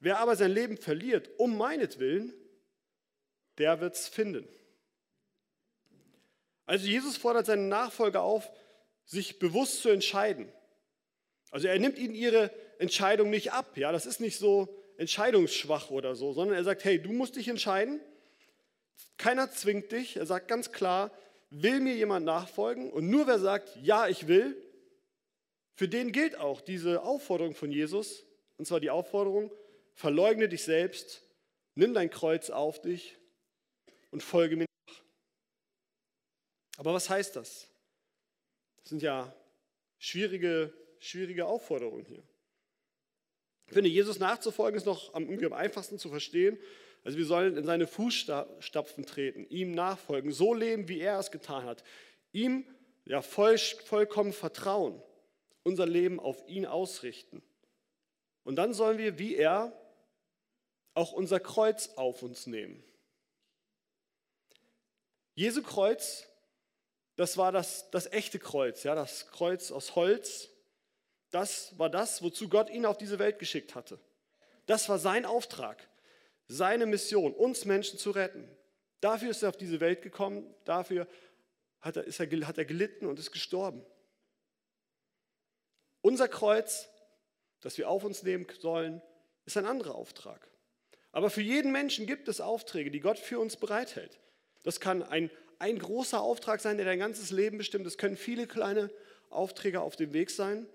Wer 0.00 0.20
aber 0.20 0.36
sein 0.36 0.52
Leben 0.52 0.78
verliert, 0.78 1.28
um 1.36 1.58
meinetwillen, 1.58 2.32
der 3.58 3.82
wird 3.82 3.94
es 3.94 4.08
finden. 4.08 4.48
Also 6.66 6.86
Jesus 6.86 7.16
fordert 7.16 7.46
seine 7.46 7.62
Nachfolger 7.62 8.22
auf, 8.22 8.50
sich 9.04 9.38
bewusst 9.38 9.82
zu 9.82 9.90
entscheiden. 9.90 10.50
Also 11.50 11.68
er 11.68 11.78
nimmt 11.78 11.98
ihnen 11.98 12.14
ihre 12.14 12.50
Entscheidung 12.78 13.30
nicht 13.30 13.52
ab. 13.52 13.76
Ja, 13.76 13.92
das 13.92 14.06
ist 14.06 14.20
nicht 14.20 14.38
so 14.38 14.68
entscheidungsschwach 14.96 15.90
oder 15.90 16.14
so, 16.14 16.32
sondern 16.32 16.56
er 16.56 16.64
sagt, 16.64 16.84
hey, 16.84 17.00
du 17.00 17.12
musst 17.12 17.36
dich 17.36 17.48
entscheiden 17.48 18.00
Keiner 19.16 19.50
zwingt 19.50 19.92
dich. 19.92 20.16
Er 20.16 20.26
sagt 20.26 20.48
ganz 20.48 20.72
klar, 20.72 21.10
will 21.50 21.80
mir 21.80 21.94
jemand 21.94 22.26
nachfolgen? 22.26 22.92
Und 22.92 23.08
nur 23.08 23.26
wer 23.26 23.38
sagt, 23.38 23.76
ja, 23.82 24.08
ich 24.08 24.26
will, 24.26 24.56
für 25.74 25.88
den 25.88 26.12
gilt 26.12 26.36
auch 26.38 26.60
diese 26.60 27.02
Aufforderung 27.02 27.54
von 27.54 27.70
Jesus. 27.70 28.24
Und 28.58 28.66
zwar 28.66 28.80
die 28.80 28.90
Aufforderung, 28.90 29.50
verleugne 29.94 30.48
dich 30.48 30.64
selbst, 30.64 31.22
nimm 31.74 31.94
dein 31.94 32.10
Kreuz 32.10 32.50
auf 32.50 32.80
dich 32.80 33.16
und 34.10 34.22
folge 34.22 34.56
mir. 34.56 34.66
Aber 36.84 36.92
was 36.92 37.08
heißt 37.08 37.34
das? 37.36 37.66
Das 38.76 38.90
sind 38.90 39.00
ja 39.00 39.34
schwierige, 39.96 40.70
schwierige 40.98 41.46
Aufforderungen 41.46 42.04
hier. 42.04 42.22
Ich 43.66 43.72
finde, 43.72 43.88
Jesus 43.88 44.18
nachzufolgen 44.18 44.76
ist 44.76 44.84
noch 44.84 45.14
am, 45.14 45.26
am 45.30 45.52
einfachsten 45.54 45.98
zu 45.98 46.10
verstehen. 46.10 46.58
Also 47.02 47.16
wir 47.16 47.24
sollen 47.24 47.56
in 47.56 47.64
seine 47.64 47.86
Fußstapfen 47.86 49.06
treten, 49.06 49.46
ihm 49.48 49.70
nachfolgen, 49.70 50.30
so 50.30 50.52
leben, 50.52 50.86
wie 50.86 51.00
er 51.00 51.18
es 51.18 51.30
getan 51.30 51.64
hat. 51.64 51.82
Ihm 52.32 52.66
ja 53.06 53.22
voll, 53.22 53.56
vollkommen 53.56 54.34
vertrauen, 54.34 55.02
unser 55.62 55.86
Leben 55.86 56.20
auf 56.20 56.46
ihn 56.46 56.66
ausrichten. 56.66 57.42
Und 58.42 58.56
dann 58.56 58.74
sollen 58.74 58.98
wir, 58.98 59.18
wie 59.18 59.36
er, 59.36 59.72
auch 60.92 61.12
unser 61.12 61.40
Kreuz 61.40 61.88
auf 61.96 62.22
uns 62.22 62.46
nehmen. 62.46 62.84
Jesu 65.34 65.62
Kreuz, 65.62 66.28
das 67.16 67.36
war 67.36 67.52
das, 67.52 67.90
das 67.90 68.10
echte 68.10 68.38
Kreuz, 68.38 68.82
ja, 68.82 68.94
das 68.94 69.28
Kreuz 69.28 69.70
aus 69.70 69.94
Holz. 69.94 70.50
Das 71.30 71.78
war 71.78 71.90
das, 71.90 72.22
wozu 72.22 72.48
Gott 72.48 72.70
ihn 72.70 72.86
auf 72.86 72.96
diese 72.96 73.18
Welt 73.18 73.38
geschickt 73.38 73.74
hatte. 73.74 73.98
Das 74.66 74.88
war 74.88 74.98
sein 74.98 75.24
Auftrag, 75.26 75.88
seine 76.48 76.86
Mission, 76.86 77.32
uns 77.32 77.64
Menschen 77.64 77.98
zu 77.98 78.10
retten. 78.10 78.48
Dafür 79.00 79.30
ist 79.30 79.42
er 79.42 79.50
auf 79.50 79.56
diese 79.56 79.80
Welt 79.80 80.02
gekommen, 80.02 80.54
dafür 80.64 81.06
hat 81.80 81.96
er, 81.96 82.06
er, 82.06 82.46
hat 82.46 82.58
er 82.58 82.64
gelitten 82.64 83.06
und 83.06 83.18
ist 83.18 83.32
gestorben. 83.32 83.84
Unser 86.00 86.28
Kreuz, 86.28 86.88
das 87.60 87.78
wir 87.78 87.88
auf 87.88 88.04
uns 88.04 88.22
nehmen 88.22 88.46
sollen, 88.58 89.02
ist 89.44 89.56
ein 89.56 89.66
anderer 89.66 89.94
Auftrag. 89.94 90.48
Aber 91.12 91.30
für 91.30 91.42
jeden 91.42 91.70
Menschen 91.70 92.06
gibt 92.06 92.28
es 92.28 92.40
Aufträge, 92.40 92.90
die 92.90 93.00
Gott 93.00 93.18
für 93.18 93.38
uns 93.38 93.56
bereithält. 93.56 94.18
Das 94.64 94.80
kann 94.80 95.02
ein, 95.02 95.30
ein 95.58 95.78
großer 95.78 96.20
Auftrag 96.20 96.60
sein, 96.60 96.76
der 96.76 96.86
dein 96.86 96.98
ganzes 96.98 97.30
Leben 97.30 97.58
bestimmt. 97.58 97.86
Es 97.86 97.98
können 97.98 98.16
viele 98.16 98.46
kleine 98.46 98.90
Aufträge 99.30 99.80
auf 99.80 99.96
dem 99.96 100.12
Weg 100.12 100.30
sein, 100.30 100.66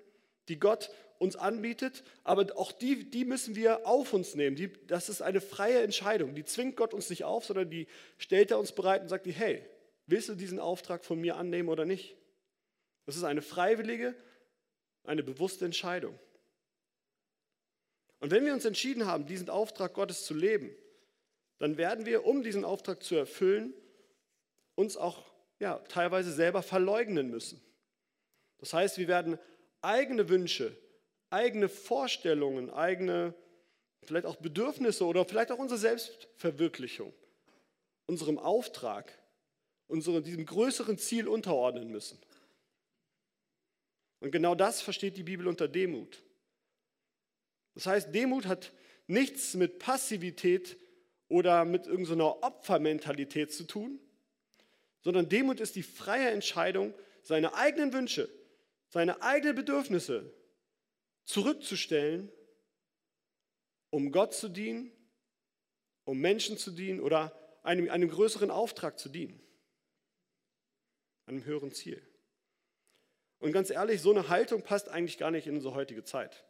die 0.48 0.60
Gott 0.60 0.92
uns 1.20 1.36
anbietet, 1.36 2.04
aber 2.24 2.48
auch 2.58 2.72
die, 2.72 3.10
die 3.10 3.26
müssen 3.26 3.56
wir 3.56 3.86
auf 3.86 4.14
uns 4.14 4.36
nehmen. 4.36 4.56
Die, 4.56 4.72
das 4.88 5.10
ist 5.10 5.22
eine 5.22 5.42
freie 5.42 5.82
Entscheidung. 5.82 6.34
Die 6.34 6.46
zwingt 6.46 6.78
Gott 6.78 6.94
uns 6.94 7.10
nicht 7.10 7.26
auf, 7.26 7.46
sondern 7.46 7.70
die 7.70 7.88
stellt 8.18 8.52
er 8.52 8.60
uns 8.60 8.72
bereit 8.72 9.02
und 9.02 9.10
sagt, 9.10 9.28
hey, 9.28 9.66
willst 10.08 10.30
du 10.30 10.36
diesen 10.36 10.60
Auftrag 10.60 11.04
von 11.04 11.20
mir 11.20 11.36
annehmen 11.36 11.70
oder 11.70 11.86
nicht? 11.86 12.16
Das 13.06 13.18
ist 13.18 13.24
eine 13.24 13.42
freiwillige, 13.42 14.16
eine 15.04 15.24
bewusste 15.24 15.66
Entscheidung. 15.66 16.18
Und 18.20 18.32
wenn 18.32 18.46
wir 18.46 18.54
uns 18.54 18.66
entschieden 18.66 19.06
haben, 19.06 19.26
diesen 19.26 19.50
Auftrag 19.50 19.94
Gottes 19.94 20.26
zu 20.26 20.34
leben, 20.34 20.72
dann 21.58 21.78
werden 21.78 22.06
wir, 22.06 22.26
um 22.26 22.44
diesen 22.44 22.64
Auftrag 22.64 23.04
zu 23.04 23.16
erfüllen, 23.16 23.74
uns 24.80 24.96
auch 24.96 25.26
ja, 25.60 25.78
teilweise 25.90 26.32
selber 26.32 26.64
verleugnen 26.64 27.30
müssen. 27.30 27.62
Das 28.60 28.74
heißt, 28.74 28.98
wir 28.98 29.10
werden 29.10 29.38
eigene 29.82 30.30
Wünsche, 30.30 30.76
eigene 31.30 31.68
Vorstellungen, 31.68 32.70
eigene 32.70 33.34
vielleicht 34.04 34.26
auch 34.26 34.38
Bedürfnisse 34.38 35.06
oder 35.06 35.26
vielleicht 35.26 35.52
auch 35.52 35.60
unsere 35.60 35.80
Selbstverwirklichung 35.80 37.14
unserem 38.06 38.40
Auftrag, 38.40 39.14
unserem, 39.88 40.24
diesem 40.24 40.46
größeren 40.46 40.98
Ziel 40.98 41.28
unterordnen 41.28 41.90
müssen. 41.90 42.18
Und 44.20 44.32
genau 44.32 44.56
das 44.56 44.82
versteht 44.82 45.16
die 45.16 45.24
Bibel 45.24 45.48
unter 45.48 45.68
Demut. 45.68 46.24
Das 47.76 47.86
heißt, 47.86 48.14
Demut 48.14 48.48
hat 48.48 48.74
nichts 49.06 49.54
mit 49.54 49.78
Passivität 49.78 50.76
oder 51.28 51.66
mit 51.66 51.86
irgendeiner 51.86 52.42
Opfermentalität 52.44 53.54
zu 53.54 53.66
tun, 53.66 54.00
sondern 55.02 55.30
Demut 55.30 55.60
ist 55.60 55.76
die 55.76 55.84
freie 55.84 56.30
Entscheidung, 56.30 56.94
seine 57.22 57.54
eigenen 57.54 57.94
Wünsche, 57.94 58.30
seine 58.88 59.22
eigenen 59.22 59.56
Bedürfnisse 59.56 60.34
zurückzustellen, 61.26 62.32
um 63.90 64.12
Gott 64.12 64.34
zu 64.34 64.50
dienen, 64.50 64.92
um 66.04 66.20
Menschen 66.20 66.58
zu 66.58 66.72
dienen 66.72 67.00
oder 67.00 67.36
einem, 67.64 67.90
einem 67.90 68.10
größeren 68.10 68.52
Auftrag 68.52 69.00
zu 69.00 69.10
dienen, 69.10 69.42
einem 71.26 71.46
höheren 71.46 71.72
Ziel. 71.72 72.02
Und 73.40 73.52
ganz 73.52 73.70
ehrlich, 73.70 74.02
so 74.02 74.12
eine 74.12 74.28
Haltung 74.28 74.64
passt 74.64 74.90
eigentlich 74.90 75.18
gar 75.18 75.32
nicht 75.32 75.48
in 75.48 75.56
unsere 75.56 75.76
heutige 75.76 76.04
Zeit 76.04 76.46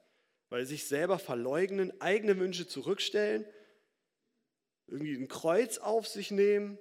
weil 0.49 0.65
sich 0.65 0.85
selber 0.85 1.19
verleugnen, 1.19 1.99
eigene 2.01 2.37
Wünsche 2.39 2.67
zurückstellen, 2.67 3.45
irgendwie 4.87 5.15
ein 5.15 5.27
Kreuz 5.27 5.77
auf 5.77 6.07
sich 6.07 6.31
nehmen, 6.31 6.79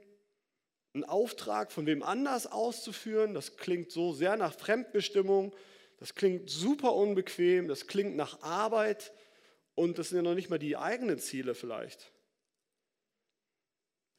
einen 0.99 1.09
Auftrag 1.09 1.71
von 1.71 1.87
wem 1.87 2.03
anders 2.03 2.47
auszuführen. 2.47 3.35
Das 3.35 3.57
klingt 3.57 3.91
so 3.91 4.13
sehr 4.13 4.37
nach 4.37 4.55
Fremdbestimmung, 4.55 5.55
das 5.99 6.15
klingt 6.15 6.51
super 6.51 6.95
unbequem, 6.95 7.69
das 7.69 7.87
klingt 7.87 8.17
nach 8.17 8.43
Arbeit 8.43 9.13
und 9.75 9.99
das 9.99 10.09
sind 10.09 10.17
ja 10.17 10.23
noch 10.23 10.35
nicht 10.35 10.51
mal 10.51 10.59
die 10.59 10.77
eigenen 10.77 11.19
Ziele 11.19 11.55
vielleicht. 11.55 12.13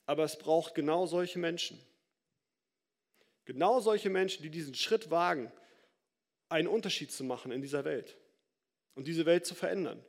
Aber 0.05 0.24
es 0.24 0.38
braucht 0.38 0.74
genau 0.74 1.05
solche 1.05 1.38
Menschen. 1.38 1.79
Genau 3.45 3.79
solche 3.79 4.09
Menschen, 4.09 4.43
die 4.43 4.50
diesen 4.50 4.75
Schritt 4.75 5.12
wagen, 5.12 5.51
einen 6.50 6.67
Unterschied 6.67 7.12
zu 7.12 7.24
machen 7.24 7.51
in 7.51 7.62
dieser 7.62 7.83
Welt 7.83 8.17
und 8.95 9.05
diese 9.07 9.25
Welt 9.25 9.45
zu 9.45 9.53
verändern. 9.53 10.03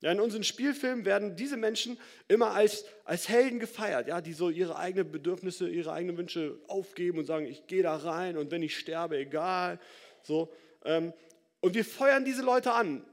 Ja, 0.00 0.12
in 0.12 0.20
unseren 0.20 0.44
Spielfilmen 0.44 1.04
werden 1.04 1.34
diese 1.34 1.56
Menschen 1.56 1.98
immer 2.28 2.52
als, 2.52 2.84
als 3.04 3.28
Helden 3.28 3.58
gefeiert, 3.58 4.06
ja, 4.06 4.20
die 4.20 4.32
so 4.32 4.48
ihre 4.48 4.76
eigenen 4.76 5.10
Bedürfnisse, 5.10 5.68
ihre 5.68 5.92
eigenen 5.92 6.16
Wünsche 6.16 6.60
aufgeben 6.68 7.18
und 7.18 7.24
sagen, 7.24 7.46
ich 7.46 7.66
gehe 7.66 7.82
da 7.82 7.96
rein 7.96 8.36
und 8.36 8.52
wenn 8.52 8.62
ich 8.62 8.78
sterbe, 8.78 9.18
egal. 9.18 9.80
So, 10.22 10.52
ähm, 10.84 11.12
und 11.60 11.74
wir 11.74 11.84
feuern 11.84 12.24
diese 12.24 12.42
Leute 12.42 12.72
an 12.72 13.04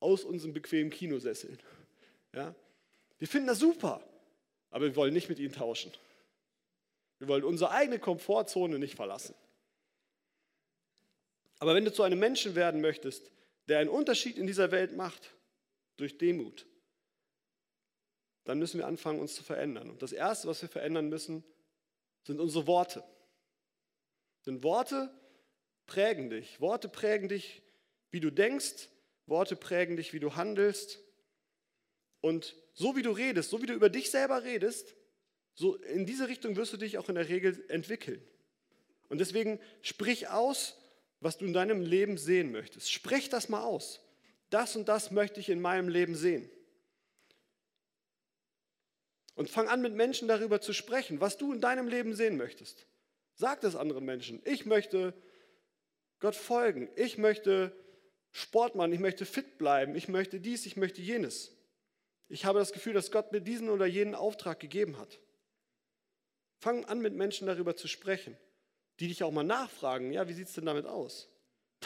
aus 0.00 0.24
unseren 0.24 0.54
bequemen 0.54 0.90
Kinosesseln. 0.90 1.58
Ja. 2.34 2.54
Wir 3.18 3.28
finden 3.28 3.48
das 3.48 3.58
super, 3.58 4.02
aber 4.70 4.86
wir 4.86 4.96
wollen 4.96 5.12
nicht 5.12 5.28
mit 5.28 5.38
ihnen 5.38 5.52
tauschen. 5.52 5.92
Wir 7.18 7.28
wollen 7.28 7.44
unsere 7.44 7.72
eigene 7.72 7.98
Komfortzone 7.98 8.78
nicht 8.78 8.94
verlassen. 8.94 9.34
Aber 11.58 11.74
wenn 11.74 11.84
du 11.84 11.92
zu 11.92 12.02
einem 12.02 12.18
Menschen 12.18 12.54
werden 12.54 12.80
möchtest, 12.80 13.30
der 13.68 13.80
einen 13.80 13.90
Unterschied 13.90 14.38
in 14.38 14.46
dieser 14.46 14.70
Welt 14.70 14.96
macht, 14.96 15.35
durch 15.96 16.18
Demut, 16.18 16.66
dann 18.44 18.58
müssen 18.58 18.78
wir 18.78 18.86
anfangen, 18.86 19.20
uns 19.20 19.34
zu 19.34 19.42
verändern. 19.42 19.90
Und 19.90 20.02
das 20.02 20.12
Erste, 20.12 20.48
was 20.48 20.62
wir 20.62 20.68
verändern 20.68 21.08
müssen, 21.08 21.42
sind 22.24 22.40
unsere 22.40 22.66
Worte. 22.66 23.02
Denn 24.46 24.62
Worte 24.62 25.12
prägen 25.86 26.30
dich. 26.30 26.60
Worte 26.60 26.88
prägen 26.88 27.28
dich, 27.28 27.62
wie 28.10 28.20
du 28.20 28.30
denkst. 28.30 28.88
Worte 29.26 29.56
prägen 29.56 29.96
dich, 29.96 30.12
wie 30.12 30.20
du 30.20 30.36
handelst. 30.36 31.00
Und 32.20 32.56
so 32.74 32.94
wie 32.94 33.02
du 33.02 33.10
redest, 33.10 33.50
so 33.50 33.62
wie 33.62 33.66
du 33.66 33.74
über 33.74 33.88
dich 33.88 34.10
selber 34.10 34.44
redest, 34.44 34.94
so 35.54 35.76
in 35.76 36.06
diese 36.06 36.28
Richtung 36.28 36.54
wirst 36.56 36.72
du 36.72 36.76
dich 36.76 36.98
auch 36.98 37.08
in 37.08 37.14
der 37.14 37.28
Regel 37.28 37.64
entwickeln. 37.68 38.22
Und 39.08 39.18
deswegen 39.18 39.58
sprich 39.82 40.28
aus, 40.28 40.76
was 41.20 41.38
du 41.38 41.46
in 41.46 41.52
deinem 41.52 41.80
Leben 41.80 42.18
sehen 42.18 42.52
möchtest. 42.52 42.92
Sprech 42.92 43.28
das 43.28 43.48
mal 43.48 43.62
aus. 43.62 44.00
Das 44.50 44.76
und 44.76 44.88
das 44.88 45.10
möchte 45.10 45.40
ich 45.40 45.48
in 45.48 45.60
meinem 45.60 45.88
Leben 45.88 46.14
sehen. 46.14 46.50
Und 49.34 49.50
fang 49.50 49.68
an, 49.68 49.82
mit 49.82 49.94
Menschen 49.94 50.28
darüber 50.28 50.60
zu 50.60 50.72
sprechen, 50.72 51.20
was 51.20 51.36
du 51.36 51.52
in 51.52 51.60
deinem 51.60 51.88
Leben 51.88 52.14
sehen 52.14 52.36
möchtest. 52.36 52.86
Sag 53.34 53.60
das 53.60 53.76
anderen 53.76 54.04
Menschen. 54.04 54.40
Ich 54.44 54.64
möchte 54.64 55.12
Gott 56.20 56.36
folgen. 56.36 56.88
Ich 56.96 57.18
möchte 57.18 57.76
Sport 58.32 58.76
machen. 58.76 58.92
Ich 58.92 59.00
möchte 59.00 59.26
fit 59.26 59.58
bleiben. 59.58 59.94
Ich 59.94 60.08
möchte 60.08 60.40
dies. 60.40 60.64
Ich 60.64 60.76
möchte 60.76 61.02
jenes. 61.02 61.52
Ich 62.28 62.46
habe 62.46 62.58
das 62.58 62.72
Gefühl, 62.72 62.94
dass 62.94 63.10
Gott 63.10 63.32
mir 63.32 63.40
diesen 63.40 63.68
oder 63.68 63.84
jenen 63.84 64.14
Auftrag 64.14 64.58
gegeben 64.58 64.98
hat. 64.98 65.20
Fang 66.58 66.86
an, 66.86 67.00
mit 67.00 67.14
Menschen 67.14 67.46
darüber 67.46 67.76
zu 67.76 67.88
sprechen 67.88 68.38
die 69.00 69.08
dich 69.08 69.22
auch 69.22 69.32
mal 69.32 69.44
nachfragen, 69.44 70.12
ja, 70.12 70.28
wie 70.28 70.32
sieht 70.32 70.48
es 70.48 70.54
denn 70.54 70.66
damit 70.66 70.86
aus? 70.86 71.28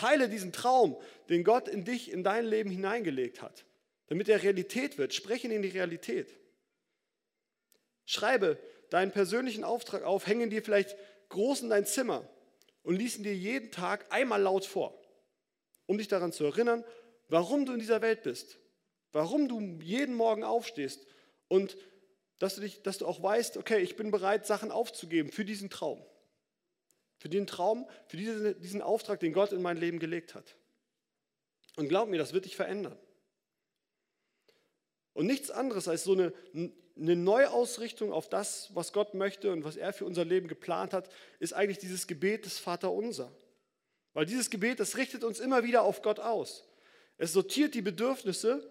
Teile 0.01 0.31
diesen 0.31 0.51
Traum, 0.51 0.97
den 1.29 1.45
Gott 1.45 1.69
in 1.69 1.85
dich, 1.85 2.11
in 2.11 2.25
dein 2.25 2.47
Leben 2.47 2.71
hineingelegt 2.71 3.43
hat, 3.43 3.67
damit 4.07 4.31
er 4.31 4.43
Realität 4.43 4.97
wird. 4.97 5.13
Spreche 5.13 5.47
ihn 5.47 5.53
in 5.53 5.61
die 5.61 5.69
Realität. 5.69 6.35
Schreibe 8.07 8.59
deinen 8.89 9.13
persönlichen 9.13 9.63
Auftrag 9.63 10.03
auf, 10.05 10.27
hänge 10.27 10.45
ihn 10.45 10.51
dir 10.51 10.63
vielleicht 10.63 10.97
groß 11.29 11.61
in 11.61 11.69
dein 11.69 11.85
Zimmer 11.85 12.27
und 12.83 12.97
lies 12.97 13.19
ihn 13.19 13.25
dir 13.25 13.37
jeden 13.37 13.71
Tag 13.73 14.07
einmal 14.11 14.41
laut 14.41 14.65
vor, 14.65 14.99
um 15.85 15.99
dich 15.99 16.09
daran 16.09 16.33
zu 16.33 16.45
erinnern, 16.45 16.83
warum 17.29 17.67
du 17.67 17.75
in 17.75 17.79
dieser 17.79 18.01
Welt 18.01 18.23
bist, 18.23 18.59
warum 19.13 19.49
du 19.49 19.61
jeden 19.83 20.15
Morgen 20.15 20.45
aufstehst 20.45 21.07
und 21.49 21.77
dass 22.39 22.55
du, 22.55 22.63
dich, 22.63 22.83
dass 22.83 22.97
du 22.97 23.07
auch 23.07 23.23
weißt, 23.23 23.59
okay, 23.59 23.81
ich 23.81 23.97
bin 23.97 24.11
bereit, 24.11 24.47
Sachen 24.47 24.71
aufzugeben 24.71 25.31
für 25.31 25.45
diesen 25.45 25.69
Traum. 25.69 26.03
Für 27.21 27.29
den 27.29 27.47
Traum, 27.47 27.89
für 28.09 28.17
diesen, 28.17 28.61
diesen 28.61 28.83
Auftrag, 28.83 29.21
den 29.21 29.33
Gott 29.33 29.53
in 29.53 29.63
mein 29.63 29.77
Leben 29.77 29.99
gelegt 29.99 30.35
hat. 30.35 30.57
Und 31.77 31.89
glaub 31.89 32.09
mir, 32.09 32.19
das 32.19 32.33
wird 32.33 32.47
dich 32.47 32.57
verändern. 32.57 32.99
Und 35.13 35.27
nichts 35.27 35.51
anderes 35.51 35.87
als 35.87 36.03
so 36.05 36.15
eine, 36.15 36.33
eine 36.55 37.17
Neuausrichtung 37.17 38.11
auf 38.13 38.31
das, 38.31 38.75
was 38.75 38.95
Gott 38.95 39.13
möchte 39.13 39.53
und 39.53 39.65
was 39.65 39.77
er 39.77 39.93
für 39.93 40.07
unser 40.07 40.25
Leben 40.25 40.49
geplant 40.49 40.95
hat, 40.95 41.11
ist 41.39 41.53
eigentlich 41.53 41.79
dieses 41.79 42.07
Gebet 42.07 42.47
des 42.47 42.59
Vaterunser. 42.59 43.31
Weil 44.15 44.25
dieses 44.25 44.49
Gebet, 44.49 44.81
das 44.81 44.97
richtet 44.97 45.23
uns 45.23 45.41
immer 45.41 45.63
wieder 45.63 45.83
auf 45.83 46.01
Gott 46.01 46.21
aus. 46.21 46.67
Es 47.19 47.35
sortiert 47.35 47.75
die 47.75 47.83
Bedürfnisse 47.83 48.67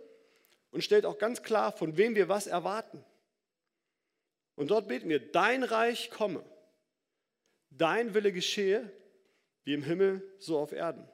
und 0.71 0.83
stellt 0.83 1.05
auch 1.05 1.19
ganz 1.19 1.43
klar, 1.43 1.71
von 1.71 1.97
wem 1.97 2.15
wir 2.15 2.29
was 2.29 2.47
erwarten. 2.47 3.05
Und 4.55 4.71
dort 4.71 4.87
beten 4.87 5.07
wir, 5.07 5.19
dein 5.19 5.63
Reich 5.63 6.09
komme, 6.09 6.43
dein 7.69 8.13
Wille 8.13 8.31
geschehe, 8.31 8.91
wie 9.63 9.73
im 9.73 9.83
Himmel, 9.83 10.21
so 10.39 10.57
auf 10.57 10.71
Erden. 10.71 11.07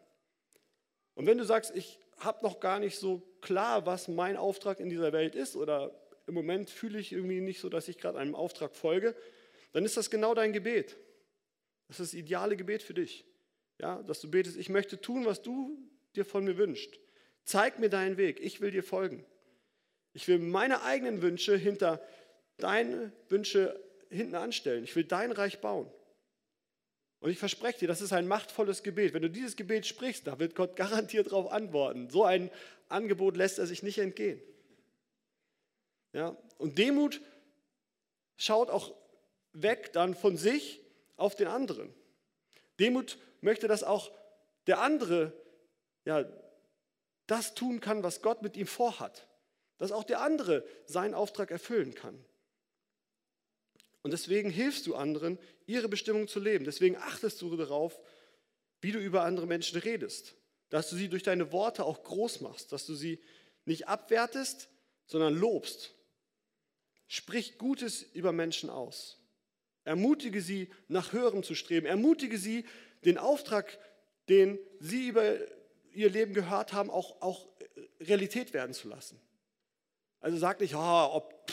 Und 1.15 1.27
wenn 1.27 1.37
du 1.37 1.45
sagst, 1.45 1.75
ich 1.75 1.99
habe 2.17 2.43
noch 2.43 2.59
gar 2.59 2.79
nicht 2.79 2.97
so 2.97 3.21
klar, 3.41 3.85
was 3.85 4.07
mein 4.07 4.37
Auftrag 4.37 4.79
in 4.79 4.89
dieser 4.89 5.13
Welt 5.13 5.35
ist 5.35 5.55
oder 5.55 5.93
im 6.27 6.33
Moment 6.33 6.69
fühle 6.69 6.99
ich 6.99 7.11
irgendwie 7.11 7.41
nicht 7.41 7.59
so, 7.59 7.69
dass 7.69 7.87
ich 7.87 7.97
gerade 7.97 8.17
einem 8.17 8.35
Auftrag 8.35 8.75
folge, 8.75 9.15
dann 9.73 9.85
ist 9.85 9.97
das 9.97 10.09
genau 10.09 10.33
dein 10.33 10.53
Gebet. 10.53 10.97
Das 11.87 11.99
ist 11.99 12.13
das 12.13 12.19
ideale 12.19 12.55
Gebet 12.55 12.81
für 12.81 12.93
dich. 12.93 13.25
Ja, 13.79 14.01
dass 14.03 14.21
du 14.21 14.31
betest, 14.31 14.57
ich 14.57 14.69
möchte 14.69 14.99
tun, 14.99 15.25
was 15.25 15.41
du 15.41 15.77
dir 16.15 16.25
von 16.25 16.45
mir 16.45 16.57
wünschst. 16.57 16.97
Zeig 17.43 17.79
mir 17.79 17.89
deinen 17.89 18.17
Weg, 18.17 18.39
ich 18.39 18.61
will 18.61 18.71
dir 18.71 18.83
folgen. 18.83 19.25
Ich 20.13 20.27
will 20.27 20.39
meine 20.39 20.81
eigenen 20.83 21.21
Wünsche 21.21 21.57
hinter 21.57 22.01
deine 22.57 23.11
Wünsche 23.27 23.79
hinten 24.09 24.35
anstellen. 24.35 24.85
Ich 24.85 24.95
will 24.95 25.03
dein 25.03 25.31
Reich 25.31 25.59
bauen. 25.59 25.91
Und 27.25 27.31
ich 27.31 27.39
verspreche 27.39 27.79
dir, 27.79 27.87
das 27.87 28.01
ist 28.01 28.13
ein 28.13 28.27
machtvolles 28.27 28.83
Gebet. 28.83 29.15
Wenn 29.15 29.23
du 29.23 29.31
dieses 29.31 29.55
Gebet 29.55 29.87
sprichst, 29.87 30.27
da 30.27 30.37
wird 30.37 30.53
Gott 30.53 30.75
garantiert 30.75 31.25
darauf 31.25 31.51
antworten. 31.51 32.07
So 32.11 32.23
ein 32.23 32.51
Angebot 32.87 33.35
lässt 33.35 33.57
er 33.57 33.65
sich 33.65 33.81
nicht 33.81 33.97
entgehen. 33.97 34.39
Ja? 36.13 36.37
Und 36.59 36.77
Demut 36.77 37.21
schaut 38.37 38.69
auch 38.69 38.93
weg 39.53 39.91
dann 39.91 40.13
von 40.13 40.37
sich 40.37 40.81
auf 41.17 41.33
den 41.33 41.47
anderen. 41.47 41.91
Demut 42.79 43.17
möchte, 43.41 43.67
dass 43.67 43.83
auch 43.83 44.11
der 44.67 44.81
andere 44.81 45.33
ja, 46.05 46.25
das 47.25 47.55
tun 47.55 47.81
kann, 47.81 48.03
was 48.03 48.21
Gott 48.21 48.43
mit 48.43 48.55
ihm 48.55 48.67
vorhat. 48.67 49.25
Dass 49.79 49.91
auch 49.91 50.03
der 50.03 50.21
andere 50.21 50.63
seinen 50.85 51.15
Auftrag 51.15 51.49
erfüllen 51.49 51.95
kann. 51.95 52.23
Und 54.05 54.11
deswegen 54.11 54.51
hilfst 54.51 54.85
du 54.85 54.93
anderen, 54.93 55.39
ihre 55.65 55.89
Bestimmung 55.89 56.27
zu 56.27 56.39
leben. 56.39 56.63
Deswegen 56.63 56.95
achtest 56.95 57.41
du 57.41 57.55
darauf, 57.57 57.99
wie 58.79 58.91
du 58.91 58.99
über 58.99 59.23
andere 59.23 59.47
Menschen 59.47 59.79
redest. 59.79 60.35
Dass 60.69 60.91
du 60.91 60.95
sie 60.95 61.09
durch 61.09 61.23
deine 61.23 61.51
Worte 61.51 61.83
auch 61.83 62.03
groß 62.03 62.41
machst. 62.41 62.71
Dass 62.71 62.85
du 62.85 62.93
sie 62.93 63.19
nicht 63.65 63.87
abwertest, 63.87 64.69
sondern 65.07 65.33
lobst. 65.33 65.95
Sprich 67.07 67.57
Gutes 67.57 68.03
über 68.03 68.31
Menschen 68.31 68.69
aus. 68.69 69.17
Ermutige 69.85 70.39
sie, 70.39 70.69
nach 70.87 71.11
Höherem 71.11 71.41
zu 71.41 71.55
streben. 71.55 71.87
Ermutige 71.87 72.37
sie, 72.37 72.65
den 73.05 73.17
Auftrag, 73.17 73.79
den 74.29 74.59
sie 74.79 75.07
über 75.07 75.35
ihr 75.93 76.11
Leben 76.11 76.35
gehört 76.35 76.73
haben, 76.73 76.91
auch, 76.91 77.23
auch 77.23 77.47
Realität 77.99 78.53
werden 78.53 78.75
zu 78.75 78.87
lassen. 78.87 79.19
Also 80.19 80.37
sag 80.37 80.59
nicht, 80.59 80.75
oh, 80.75 81.09
ob, 81.11 81.51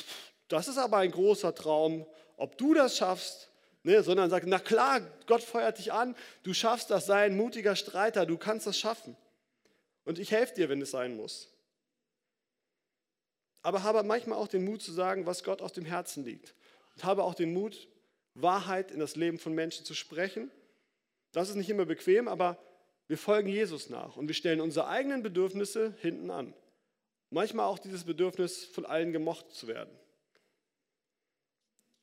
das 0.48 0.68
ist 0.68 0.76
aber 0.76 0.98
ein 0.98 1.12
großer 1.12 1.54
Traum 1.54 2.06
ob 2.42 2.58
du 2.58 2.74
das 2.74 2.96
schaffst, 2.96 3.50
ne, 3.84 4.02
sondern 4.02 4.28
sag, 4.28 4.44
na 4.46 4.58
klar, 4.58 5.00
Gott 5.26 5.42
feuert 5.42 5.78
dich 5.78 5.92
an, 5.92 6.16
du 6.42 6.52
schaffst 6.52 6.90
das, 6.90 7.06
sei 7.06 7.24
ein 7.24 7.36
mutiger 7.36 7.76
Streiter, 7.76 8.26
du 8.26 8.36
kannst 8.36 8.66
das 8.66 8.76
schaffen. 8.76 9.16
Und 10.04 10.18
ich 10.18 10.32
helfe 10.32 10.54
dir, 10.54 10.68
wenn 10.68 10.82
es 10.82 10.90
sein 10.90 11.16
muss. 11.16 11.48
Aber 13.62 13.84
habe 13.84 14.02
manchmal 14.02 14.38
auch 14.38 14.48
den 14.48 14.64
Mut 14.64 14.82
zu 14.82 14.90
sagen, 14.90 15.24
was 15.24 15.44
Gott 15.44 15.62
aus 15.62 15.72
dem 15.72 15.84
Herzen 15.84 16.24
liegt. 16.24 16.54
Und 16.96 17.04
habe 17.04 17.22
auch 17.22 17.34
den 17.34 17.52
Mut, 17.52 17.86
Wahrheit 18.34 18.90
in 18.90 18.98
das 18.98 19.14
Leben 19.14 19.38
von 19.38 19.54
Menschen 19.54 19.84
zu 19.84 19.94
sprechen. 19.94 20.50
Das 21.30 21.48
ist 21.48 21.54
nicht 21.54 21.70
immer 21.70 21.84
bequem, 21.84 22.26
aber 22.26 22.58
wir 23.06 23.18
folgen 23.18 23.48
Jesus 23.48 23.88
nach 23.88 24.16
und 24.16 24.26
wir 24.26 24.34
stellen 24.34 24.60
unsere 24.60 24.88
eigenen 24.88 25.22
Bedürfnisse 25.22 25.94
hinten 26.00 26.30
an. 26.32 26.54
Manchmal 27.30 27.66
auch 27.66 27.78
dieses 27.78 28.02
Bedürfnis, 28.02 28.64
von 28.64 28.84
allen 28.84 29.12
gemocht 29.12 29.52
zu 29.52 29.68
werden. 29.68 29.96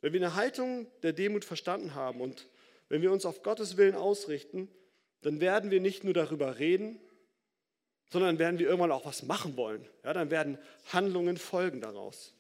Wenn 0.01 0.13
wir 0.13 0.21
eine 0.21 0.35
Haltung 0.35 0.87
der 1.03 1.13
Demut 1.13 1.45
verstanden 1.45 1.95
haben 1.95 2.21
und 2.21 2.47
wenn 2.87 3.01
wir 3.01 3.11
uns 3.11 3.25
auf 3.25 3.43
Gottes 3.43 3.77
Willen 3.77 3.95
ausrichten, 3.95 4.69
dann 5.21 5.39
werden 5.41 5.71
wir 5.71 5.81
nicht 5.81 6.03
nur 6.03 6.13
darüber 6.13 6.59
reden, 6.59 6.99
sondern 8.11 8.39
werden 8.39 8.59
wir 8.59 8.67
irgendwann 8.67 8.91
auch 8.91 9.05
was 9.05 9.23
machen 9.23 9.57
wollen. 9.57 9.85
Ja, 10.03 10.13
dann 10.13 10.31
werden 10.31 10.57
Handlungen 10.91 11.37
folgen 11.37 11.81
daraus. 11.81 12.33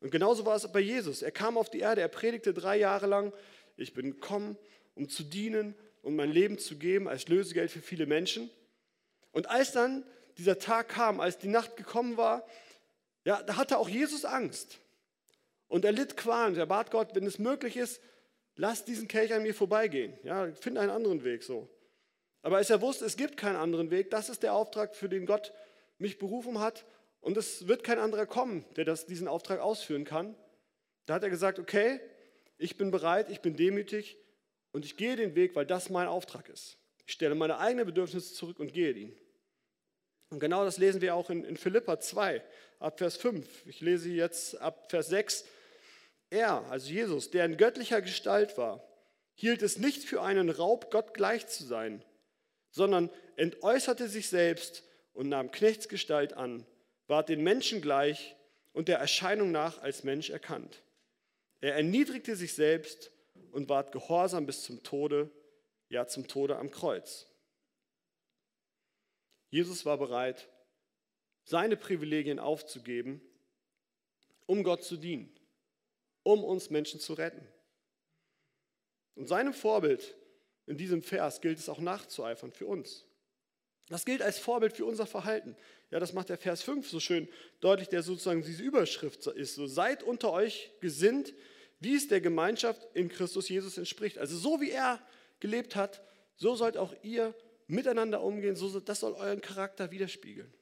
Und 0.00 0.10
genauso 0.10 0.44
war 0.44 0.56
es 0.56 0.70
bei 0.70 0.80
Jesus. 0.80 1.22
Er 1.22 1.30
kam 1.30 1.56
auf 1.56 1.70
die 1.70 1.80
Erde, 1.80 2.02
er 2.02 2.08
predigte 2.08 2.52
drei 2.52 2.76
Jahre 2.76 3.06
lang, 3.06 3.32
ich 3.76 3.94
bin 3.94 4.12
gekommen, 4.12 4.58
um 4.94 5.08
zu 5.08 5.22
dienen 5.22 5.74
und 6.02 6.12
um 6.12 6.16
mein 6.16 6.30
Leben 6.30 6.58
zu 6.58 6.76
geben 6.76 7.08
als 7.08 7.28
Lösegeld 7.28 7.70
für 7.70 7.80
viele 7.80 8.06
Menschen. 8.06 8.50
Und 9.32 9.48
als 9.48 9.72
dann 9.72 10.04
dieser 10.38 10.58
Tag 10.58 10.88
kam, 10.88 11.20
als 11.20 11.38
die 11.38 11.48
Nacht 11.48 11.76
gekommen 11.76 12.16
war, 12.16 12.46
ja, 13.24 13.42
da 13.42 13.56
hatte 13.56 13.78
auch 13.78 13.88
Jesus 13.88 14.24
Angst. 14.24 14.78
Und 15.68 15.84
er 15.84 15.92
litt 15.92 16.16
Qualen. 16.16 16.56
Er 16.56 16.66
bat 16.66 16.90
Gott, 16.90 17.14
wenn 17.14 17.26
es 17.26 17.38
möglich 17.38 17.76
ist, 17.76 18.00
lass 18.54 18.84
diesen 18.84 19.08
Kelch 19.08 19.32
an 19.32 19.42
mir 19.42 19.54
vorbeigehen. 19.54 20.18
Ja, 20.22 20.52
find 20.52 20.78
einen 20.78 20.90
anderen 20.90 21.24
Weg 21.24 21.42
so. 21.42 21.68
Aber 22.42 22.58
als 22.58 22.70
er 22.70 22.80
wusste, 22.80 23.04
es 23.04 23.16
gibt 23.16 23.36
keinen 23.36 23.56
anderen 23.56 23.90
Weg, 23.90 24.10
das 24.10 24.28
ist 24.28 24.42
der 24.42 24.54
Auftrag, 24.54 24.94
für 24.94 25.08
den 25.08 25.26
Gott 25.26 25.52
mich 25.98 26.18
berufen 26.18 26.60
hat. 26.60 26.86
Und 27.20 27.36
es 27.36 27.66
wird 27.66 27.82
kein 27.82 27.98
anderer 27.98 28.26
kommen, 28.26 28.64
der 28.76 28.84
das, 28.84 29.06
diesen 29.06 29.26
Auftrag 29.26 29.60
ausführen 29.60 30.04
kann. 30.04 30.36
Da 31.06 31.14
hat 31.14 31.24
er 31.24 31.30
gesagt, 31.30 31.58
okay, 31.58 32.00
ich 32.58 32.76
bin 32.76 32.90
bereit, 32.90 33.30
ich 33.30 33.40
bin 33.40 33.56
demütig 33.56 34.16
und 34.72 34.84
ich 34.84 34.96
gehe 34.96 35.16
den 35.16 35.34
Weg, 35.34 35.56
weil 35.56 35.66
das 35.66 35.90
mein 35.90 36.06
Auftrag 36.06 36.48
ist. 36.48 36.78
Ich 37.06 37.14
stelle 37.14 37.34
meine 37.34 37.58
eigenen 37.58 37.86
Bedürfnisse 37.86 38.34
zurück 38.34 38.58
und 38.60 38.72
gehe 38.72 38.92
ihn. 38.92 39.16
Und 40.30 40.40
genau 40.40 40.64
das 40.64 40.78
lesen 40.78 41.00
wir 41.00 41.14
auch 41.14 41.30
in, 41.30 41.44
in 41.44 41.56
Philippa 41.56 42.00
2, 42.00 42.42
ab 42.78 42.98
Vers 42.98 43.16
5. 43.16 43.66
Ich 43.66 43.80
lese 43.80 44.10
jetzt 44.10 44.60
ab 44.60 44.90
Vers 44.90 45.08
6. 45.08 45.44
Er, 46.30 46.64
also 46.70 46.90
Jesus, 46.90 47.30
der 47.30 47.44
in 47.44 47.56
göttlicher 47.56 48.02
Gestalt 48.02 48.58
war, 48.58 48.82
hielt 49.34 49.62
es 49.62 49.78
nicht 49.78 50.02
für 50.02 50.22
einen 50.22 50.50
Raub, 50.50 50.90
Gott 50.90 51.14
gleich 51.14 51.46
zu 51.46 51.64
sein, 51.64 52.04
sondern 52.70 53.10
entäußerte 53.36 54.08
sich 54.08 54.28
selbst 54.28 54.82
und 55.12 55.28
nahm 55.28 55.50
Knechtsgestalt 55.50 56.32
an, 56.32 56.66
ward 57.06 57.28
den 57.28 57.42
Menschen 57.42 57.80
gleich 57.80 58.34
und 58.72 58.88
der 58.88 58.98
Erscheinung 58.98 59.52
nach 59.52 59.80
als 59.82 60.04
Mensch 60.04 60.30
erkannt. 60.30 60.82
Er 61.60 61.76
erniedrigte 61.76 62.34
sich 62.34 62.54
selbst 62.54 63.12
und 63.52 63.68
ward 63.68 63.92
gehorsam 63.92 64.46
bis 64.46 64.62
zum 64.64 64.82
Tode, 64.82 65.30
ja 65.88 66.06
zum 66.06 66.26
Tode 66.26 66.56
am 66.56 66.70
Kreuz. 66.70 67.26
Jesus 69.50 69.86
war 69.86 69.96
bereit, 69.96 70.48
seine 71.44 71.76
Privilegien 71.76 72.40
aufzugeben, 72.40 73.20
um 74.46 74.64
Gott 74.64 74.82
zu 74.82 74.96
dienen 74.96 75.35
um 76.26 76.42
uns 76.42 76.70
Menschen 76.70 76.98
zu 76.98 77.12
retten. 77.12 77.46
Und 79.14 79.28
seinem 79.28 79.54
Vorbild 79.54 80.16
in 80.66 80.76
diesem 80.76 81.00
Vers 81.00 81.40
gilt 81.40 81.56
es 81.56 81.68
auch 81.68 81.78
nachzueifern 81.78 82.50
für 82.50 82.66
uns. 82.66 83.06
Das 83.88 84.04
gilt 84.04 84.22
als 84.22 84.40
Vorbild 84.40 84.72
für 84.72 84.84
unser 84.84 85.06
Verhalten. 85.06 85.56
Ja, 85.92 86.00
das 86.00 86.12
macht 86.12 86.28
der 86.28 86.36
Vers 86.36 86.62
5 86.62 86.90
so 86.90 86.98
schön 86.98 87.28
deutlich, 87.60 87.88
der 87.88 88.02
sozusagen 88.02 88.42
diese 88.42 88.64
Überschrift 88.64 89.24
ist. 89.28 89.54
So, 89.54 89.68
seid 89.68 90.02
unter 90.02 90.32
euch 90.32 90.72
gesinnt, 90.80 91.32
wie 91.78 91.94
es 91.94 92.08
der 92.08 92.20
Gemeinschaft 92.20 92.84
in 92.94 93.08
Christus 93.08 93.48
Jesus 93.48 93.78
entspricht. 93.78 94.18
Also 94.18 94.36
so 94.36 94.60
wie 94.60 94.72
er 94.72 95.00
gelebt 95.38 95.76
hat, 95.76 96.02
so 96.34 96.56
sollt 96.56 96.76
auch 96.76 96.92
ihr 97.04 97.36
miteinander 97.68 98.20
umgehen, 98.20 98.56
so, 98.56 98.80
das 98.80 98.98
soll 98.98 99.12
euren 99.12 99.40
Charakter 99.40 99.92
widerspiegeln. 99.92 100.52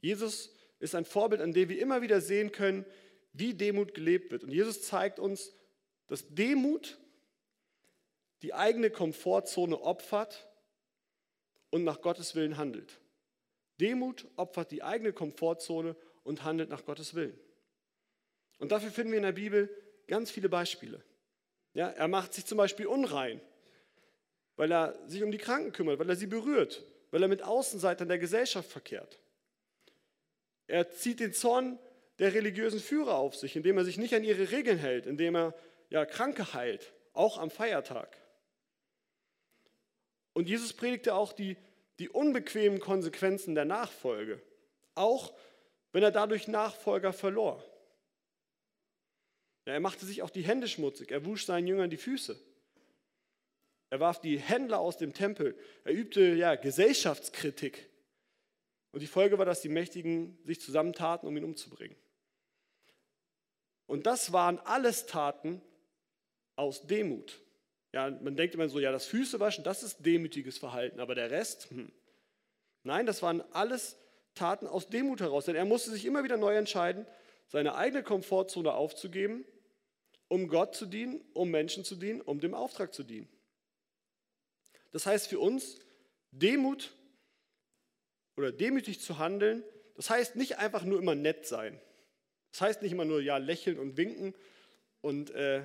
Jesus 0.00 0.54
ist 0.80 0.94
ein 0.94 1.04
Vorbild, 1.04 1.40
an 1.40 1.52
dem 1.52 1.68
wir 1.68 1.78
immer 1.78 2.02
wieder 2.02 2.20
sehen 2.20 2.50
können, 2.52 2.84
wie 3.32 3.54
Demut 3.54 3.94
gelebt 3.94 4.32
wird. 4.32 4.42
Und 4.42 4.50
Jesus 4.50 4.82
zeigt 4.82 5.18
uns, 5.18 5.52
dass 6.08 6.26
Demut 6.28 6.98
die 8.42 8.54
eigene 8.54 8.90
Komfortzone 8.90 9.80
opfert 9.80 10.48
und 11.70 11.84
nach 11.84 12.00
Gottes 12.00 12.34
Willen 12.34 12.56
handelt. 12.56 13.00
Demut 13.80 14.26
opfert 14.36 14.72
die 14.72 14.82
eigene 14.82 15.12
Komfortzone 15.12 15.94
und 16.24 16.44
handelt 16.44 16.70
nach 16.70 16.84
Gottes 16.84 17.14
Willen. 17.14 17.38
Und 18.58 18.72
dafür 18.72 18.90
finden 18.90 19.12
wir 19.12 19.18
in 19.18 19.24
der 19.24 19.32
Bibel 19.32 19.70
ganz 20.06 20.30
viele 20.30 20.48
Beispiele. 20.48 21.02
Ja, 21.72 21.88
er 21.88 22.08
macht 22.08 22.34
sich 22.34 22.44
zum 22.46 22.58
Beispiel 22.58 22.86
unrein, 22.86 23.40
weil 24.56 24.72
er 24.72 24.98
sich 25.08 25.22
um 25.22 25.30
die 25.30 25.38
Kranken 25.38 25.72
kümmert, 25.72 25.98
weil 25.98 26.10
er 26.10 26.16
sie 26.16 26.26
berührt, 26.26 26.84
weil 27.10 27.22
er 27.22 27.28
mit 27.28 27.42
Außenseitern 27.42 28.08
der 28.08 28.18
Gesellschaft 28.18 28.68
verkehrt. 28.68 29.20
Er 30.70 30.88
zieht 30.88 31.18
den 31.18 31.32
Zorn 31.32 31.80
der 32.20 32.32
religiösen 32.32 32.78
Führer 32.78 33.16
auf 33.16 33.34
sich, 33.34 33.56
indem 33.56 33.76
er 33.76 33.84
sich 33.84 33.98
nicht 33.98 34.14
an 34.14 34.22
ihre 34.22 34.52
Regeln 34.52 34.78
hält, 34.78 35.04
indem 35.06 35.34
er 35.34 35.54
ja, 35.88 36.06
Kranke 36.06 36.54
heilt, 36.54 36.92
auch 37.12 37.38
am 37.38 37.50
Feiertag. 37.50 38.16
Und 40.32 40.48
Jesus 40.48 40.72
predigte 40.72 41.14
auch 41.14 41.32
die, 41.32 41.56
die 41.98 42.08
unbequemen 42.08 42.78
Konsequenzen 42.78 43.56
der 43.56 43.64
Nachfolge, 43.64 44.40
auch 44.94 45.34
wenn 45.90 46.04
er 46.04 46.12
dadurch 46.12 46.46
Nachfolger 46.46 47.12
verlor. 47.12 47.64
Ja, 49.66 49.72
er 49.72 49.80
machte 49.80 50.06
sich 50.06 50.22
auch 50.22 50.30
die 50.30 50.42
Hände 50.42 50.68
schmutzig, 50.68 51.10
er 51.10 51.24
wusch 51.24 51.46
seinen 51.46 51.66
Jüngern 51.66 51.90
die 51.90 51.96
Füße. 51.96 52.38
Er 53.90 53.98
warf 53.98 54.20
die 54.20 54.38
Händler 54.38 54.78
aus 54.78 54.98
dem 54.98 55.14
Tempel, 55.14 55.58
er 55.82 55.94
übte 55.94 56.34
ja, 56.34 56.54
Gesellschaftskritik. 56.54 57.89
Und 58.92 59.00
die 59.00 59.06
Folge 59.06 59.38
war, 59.38 59.44
dass 59.44 59.60
die 59.60 59.68
Mächtigen 59.68 60.38
sich 60.44 60.60
zusammentaten, 60.60 61.28
um 61.28 61.36
ihn 61.36 61.44
umzubringen. 61.44 61.96
Und 63.86 64.06
das 64.06 64.32
waren 64.32 64.58
alles 64.60 65.06
Taten 65.06 65.62
aus 66.56 66.86
Demut. 66.86 67.40
Ja, 67.92 68.10
man 68.10 68.36
denkt 68.36 68.54
immer 68.54 68.68
so, 68.68 68.78
ja, 68.78 68.92
das 68.92 69.06
Füße 69.06 69.40
waschen, 69.40 69.64
das 69.64 69.82
ist 69.82 70.04
demütiges 70.06 70.58
Verhalten, 70.58 71.00
aber 71.00 71.14
der 71.14 71.30
Rest, 71.30 71.70
hm. 71.70 71.90
nein, 72.84 73.04
das 73.06 73.20
waren 73.20 73.42
alles 73.52 73.96
Taten 74.34 74.68
aus 74.68 74.88
Demut 74.88 75.20
heraus, 75.20 75.46
denn 75.46 75.56
er 75.56 75.64
musste 75.64 75.90
sich 75.90 76.04
immer 76.04 76.22
wieder 76.22 76.36
neu 76.36 76.54
entscheiden, 76.54 77.04
seine 77.48 77.74
eigene 77.74 78.04
Komfortzone 78.04 78.72
aufzugeben, 78.72 79.44
um 80.28 80.46
Gott 80.46 80.76
zu 80.76 80.86
dienen, 80.86 81.20
um 81.34 81.50
Menschen 81.50 81.84
zu 81.84 81.96
dienen, 81.96 82.20
um 82.20 82.38
dem 82.38 82.54
Auftrag 82.54 82.94
zu 82.94 83.02
dienen. 83.02 83.28
Das 84.92 85.06
heißt 85.06 85.26
für 85.26 85.40
uns, 85.40 85.80
Demut 86.30 86.92
oder 88.40 88.52
demütig 88.52 89.00
zu 89.00 89.18
handeln, 89.18 89.62
das 89.94 90.10
heißt 90.10 90.36
nicht 90.36 90.58
einfach 90.58 90.84
nur 90.84 90.98
immer 90.98 91.14
nett 91.14 91.46
sein. 91.46 91.80
Das 92.52 92.62
heißt 92.62 92.82
nicht 92.82 92.92
immer 92.92 93.04
nur 93.04 93.20
ja 93.20 93.36
lächeln 93.36 93.78
und 93.78 93.96
winken 93.96 94.34
und 95.02 95.30
äh, 95.30 95.62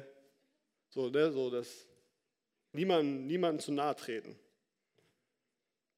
so, 0.90 1.10
ne, 1.10 1.32
so 1.32 1.50
das 1.50 1.88
niemandem 2.74 3.26
niemand 3.26 3.62
zu 3.62 3.72
nahe 3.72 3.96
treten. 3.96 4.38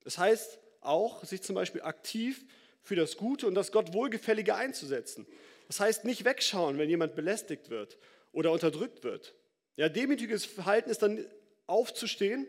Das 0.03 0.17
heißt 0.17 0.59
auch, 0.81 1.23
sich 1.25 1.41
zum 1.41 1.55
Beispiel 1.55 1.81
aktiv 1.81 2.45
für 2.81 2.95
das 2.95 3.17
Gute 3.17 3.47
und 3.47 3.55
das 3.55 3.71
Gott 3.71 3.93
Wohlgefällige 3.93 4.55
einzusetzen. 4.55 5.27
Das 5.67 5.79
heißt 5.79 6.05
nicht 6.05 6.23
wegschauen, 6.23 6.77
wenn 6.77 6.89
jemand 6.89 7.15
belästigt 7.15 7.69
wird 7.69 7.97
oder 8.31 8.51
unterdrückt 8.51 9.03
wird. 9.03 9.35
Ja, 9.75 9.89
demütiges 9.89 10.45
Verhalten 10.45 10.89
ist 10.89 11.01
dann 11.01 11.25
aufzustehen 11.65 12.47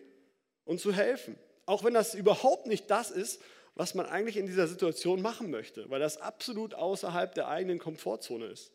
und 0.64 0.80
zu 0.80 0.92
helfen. 0.92 1.36
Auch 1.66 1.82
wenn 1.82 1.94
das 1.94 2.14
überhaupt 2.14 2.66
nicht 2.66 2.90
das 2.90 3.10
ist, 3.10 3.42
was 3.78 3.94
man 3.94 4.06
eigentlich 4.06 4.36
in 4.36 4.46
dieser 4.46 4.66
Situation 4.66 5.22
machen 5.22 5.52
möchte, 5.52 5.88
weil 5.88 6.00
das 6.00 6.16
absolut 6.16 6.74
außerhalb 6.74 7.32
der 7.32 7.46
eigenen 7.46 7.78
Komfortzone 7.78 8.46
ist. 8.46 8.72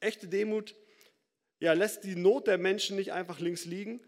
Echte 0.00 0.26
Demut 0.28 0.74
ja, 1.60 1.74
lässt 1.74 2.04
die 2.04 2.16
Not 2.16 2.46
der 2.46 2.56
Menschen 2.56 2.96
nicht 2.96 3.12
einfach 3.12 3.40
links 3.40 3.66
liegen, 3.66 4.00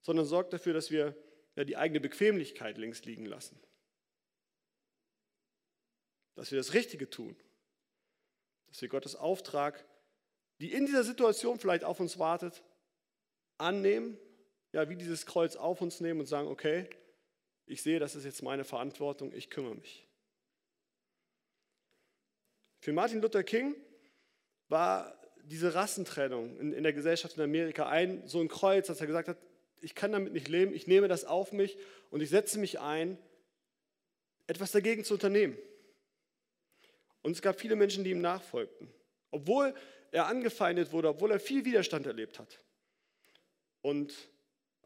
sondern 0.00 0.26
sorgt 0.26 0.52
dafür, 0.52 0.74
dass 0.74 0.90
wir 0.90 1.16
ja, 1.54 1.62
die 1.62 1.76
eigene 1.76 2.00
Bequemlichkeit 2.00 2.76
links 2.76 3.04
liegen 3.04 3.24
lassen. 3.24 3.56
Dass 6.34 6.50
wir 6.50 6.58
das 6.58 6.74
Richtige 6.74 7.08
tun. 7.08 7.36
Dass 8.66 8.82
wir 8.82 8.88
Gottes 8.88 9.14
Auftrag, 9.14 9.86
die 10.58 10.72
in 10.72 10.86
dieser 10.86 11.04
Situation 11.04 11.60
vielleicht 11.60 11.84
auf 11.84 12.00
uns 12.00 12.18
wartet, 12.18 12.64
annehmen, 13.58 14.18
ja, 14.72 14.88
wie 14.88 14.96
dieses 14.96 15.24
Kreuz 15.24 15.54
auf 15.54 15.80
uns 15.82 16.00
nehmen 16.00 16.18
und 16.18 16.26
sagen, 16.26 16.48
okay, 16.48 16.90
ich 17.66 17.82
sehe, 17.82 17.98
das 17.98 18.14
ist 18.14 18.24
jetzt 18.24 18.42
meine 18.42 18.64
Verantwortung, 18.64 19.32
ich 19.32 19.50
kümmere 19.50 19.74
mich. 19.74 20.06
Für 22.80 22.92
Martin 22.92 23.20
Luther 23.20 23.44
King 23.44 23.76
war 24.68 25.18
diese 25.44 25.74
Rassentrennung 25.74 26.58
in, 26.58 26.72
in 26.72 26.82
der 26.82 26.92
Gesellschaft 26.92 27.36
in 27.36 27.42
Amerika 27.42 27.88
ein, 27.88 28.26
so 28.26 28.40
ein 28.40 28.48
Kreuz, 28.48 28.86
dass 28.86 29.00
er 29.00 29.06
gesagt 29.06 29.28
hat, 29.28 29.38
ich 29.80 29.94
kann 29.94 30.12
damit 30.12 30.32
nicht 30.32 30.48
leben, 30.48 30.74
ich 30.74 30.86
nehme 30.86 31.08
das 31.08 31.24
auf 31.24 31.52
mich 31.52 31.76
und 32.10 32.20
ich 32.20 32.30
setze 32.30 32.58
mich 32.58 32.80
ein, 32.80 33.18
etwas 34.46 34.72
dagegen 34.72 35.04
zu 35.04 35.14
unternehmen. 35.14 35.56
Und 37.22 37.32
es 37.32 37.42
gab 37.42 37.60
viele 37.60 37.76
Menschen, 37.76 38.04
die 38.04 38.10
ihm 38.10 38.20
nachfolgten, 38.20 38.92
obwohl 39.30 39.74
er 40.10 40.26
angefeindet 40.26 40.92
wurde, 40.92 41.08
obwohl 41.08 41.30
er 41.30 41.40
viel 41.40 41.64
Widerstand 41.64 42.06
erlebt 42.06 42.38
hat. 42.38 42.58
Und 43.80 44.14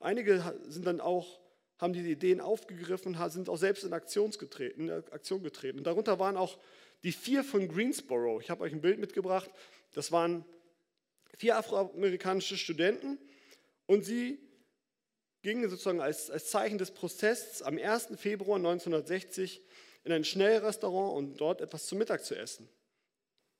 einige 0.01 0.59
sind 0.67 0.87
dann 0.87 1.01
auch, 1.01 1.41
haben 1.79 1.93
diese 1.93 2.09
Ideen 2.09 2.41
aufgegriffen, 2.41 3.17
sind 3.29 3.49
auch 3.49 3.57
selbst 3.57 3.85
in 3.85 3.93
Aktion 3.93 4.31
getreten. 4.31 4.89
Und 5.79 5.85
darunter 5.85 6.19
waren 6.19 6.37
auch 6.37 6.59
die 7.03 7.12
vier 7.12 7.45
von 7.45 7.69
Greensboro. 7.69 8.41
Ich 8.41 8.51
habe 8.51 8.65
euch 8.65 8.73
ein 8.73 8.81
Bild 8.81 8.99
mitgebracht. 8.99 9.51
Das 9.93 10.12
waren 10.12 10.45
vier 11.37 11.57
afroamerikanische 11.59 12.57
Studenten 12.57 13.19
und 13.87 14.05
sie 14.05 14.39
gingen 15.43 15.69
sozusagen 15.69 16.01
als, 16.01 16.31
als 16.31 16.51
Zeichen 16.51 16.79
des 16.79 16.91
Protests 16.91 17.62
am 17.62 17.79
1. 17.79 18.09
Februar 18.17 18.57
1960 18.57 19.62
in 20.05 20.12
ein 20.12 20.25
Schnellrestaurant 20.25 21.17
und 21.17 21.41
dort 21.41 21.61
etwas 21.61 21.87
zum 21.87 21.99
Mittag 21.99 22.25
zu 22.25 22.37
essen. 22.37 22.69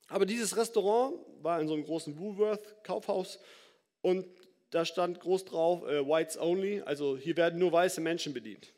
Aber 0.09 0.27
dieses 0.27 0.57
Restaurant 0.57 1.19
war 1.43 1.61
in 1.61 1.69
so 1.69 1.75
einem 1.75 1.85
großen 1.85 2.19
Woolworth-Kaufhaus 2.19 3.39
und 4.01 4.27
da 4.71 4.85
stand 4.85 5.21
groß 5.21 5.45
drauf, 5.45 5.85
äh, 5.85 6.07
Whites 6.07 6.39
Only, 6.39 6.83
also 6.83 7.17
hier 7.17 7.37
werden 7.37 7.59
nur 7.59 7.73
weiße 7.73 8.01
Menschen 8.01 8.33
bedient. 8.33 8.73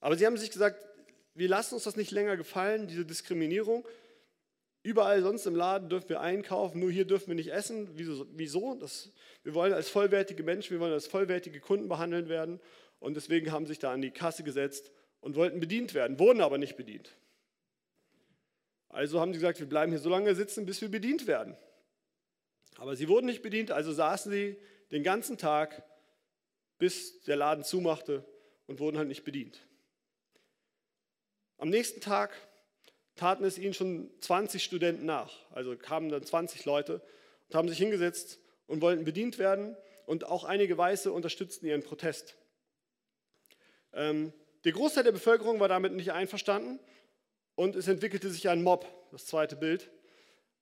Aber 0.00 0.16
sie 0.16 0.26
haben 0.26 0.36
sich 0.36 0.50
gesagt, 0.50 0.84
wir 1.34 1.48
lassen 1.48 1.74
uns 1.74 1.84
das 1.84 1.96
nicht 1.96 2.10
länger 2.10 2.36
gefallen, 2.36 2.86
diese 2.86 3.04
Diskriminierung, 3.04 3.84
Überall 4.88 5.22
sonst 5.22 5.44
im 5.46 5.56
Laden 5.56 5.88
dürfen 5.88 6.08
wir 6.08 6.20
einkaufen, 6.20 6.80
nur 6.80 6.90
hier 6.90 7.04
dürfen 7.04 7.28
wir 7.28 7.34
nicht 7.34 7.52
essen. 7.52 7.90
Wieso? 7.94 8.26
Wieso? 8.32 8.74
Das, 8.76 9.10
wir 9.42 9.54
wollen 9.54 9.72
als 9.72 9.88
vollwertige 9.88 10.42
Menschen, 10.42 10.70
wir 10.70 10.80
wollen 10.80 10.92
als 10.92 11.06
vollwertige 11.06 11.60
Kunden 11.60 11.88
behandelt 11.88 12.28
werden. 12.28 12.60
Und 13.00 13.14
deswegen 13.14 13.52
haben 13.52 13.66
sich 13.66 13.78
da 13.78 13.92
an 13.92 14.00
die 14.00 14.10
Kasse 14.10 14.44
gesetzt 14.44 14.90
und 15.20 15.36
wollten 15.36 15.60
bedient 15.60 15.94
werden, 15.94 16.18
wurden 16.18 16.40
aber 16.40 16.58
nicht 16.58 16.76
bedient. 16.76 17.16
Also 18.88 19.20
haben 19.20 19.32
sie 19.32 19.40
gesagt, 19.40 19.60
wir 19.60 19.68
bleiben 19.68 19.92
hier 19.92 20.00
so 20.00 20.08
lange 20.08 20.34
sitzen, 20.34 20.64
bis 20.64 20.80
wir 20.80 20.88
bedient 20.88 21.26
werden. 21.26 21.56
Aber 22.78 22.94
sie 22.96 23.08
wurden 23.08 23.26
nicht 23.26 23.42
bedient, 23.42 23.72
also 23.72 23.92
saßen 23.92 24.30
sie 24.32 24.56
den 24.92 25.02
ganzen 25.02 25.36
Tag, 25.36 25.82
bis 26.78 27.22
der 27.22 27.36
Laden 27.36 27.64
zumachte 27.64 28.24
und 28.66 28.78
wurden 28.78 28.96
halt 28.96 29.08
nicht 29.08 29.24
bedient. 29.24 29.66
Am 31.58 31.70
nächsten 31.70 32.00
Tag 32.00 32.30
taten 33.16 33.42
es 33.44 33.58
ihnen 33.58 33.74
schon 33.74 34.10
20 34.20 34.62
Studenten 34.62 35.06
nach. 35.06 35.34
Also 35.50 35.76
kamen 35.76 36.08
dann 36.08 36.24
20 36.24 36.64
Leute 36.64 37.02
und 37.48 37.56
haben 37.56 37.68
sich 37.68 37.78
hingesetzt 37.78 38.38
und 38.68 38.80
wollten 38.80 39.04
bedient 39.04 39.38
werden. 39.38 39.76
Und 40.06 40.24
auch 40.24 40.44
einige 40.44 40.78
Weiße 40.78 41.12
unterstützten 41.12 41.66
ihren 41.66 41.82
Protest. 41.82 42.36
Ähm, 43.92 44.32
der 44.64 44.72
Großteil 44.72 45.02
der 45.02 45.12
Bevölkerung 45.12 45.58
war 45.58 45.68
damit 45.68 45.92
nicht 45.94 46.12
einverstanden 46.12 46.78
und 47.56 47.74
es 47.74 47.88
entwickelte 47.88 48.30
sich 48.30 48.48
ein 48.48 48.62
Mob, 48.62 48.86
das 49.10 49.26
zweite 49.26 49.56
Bild. 49.56 49.90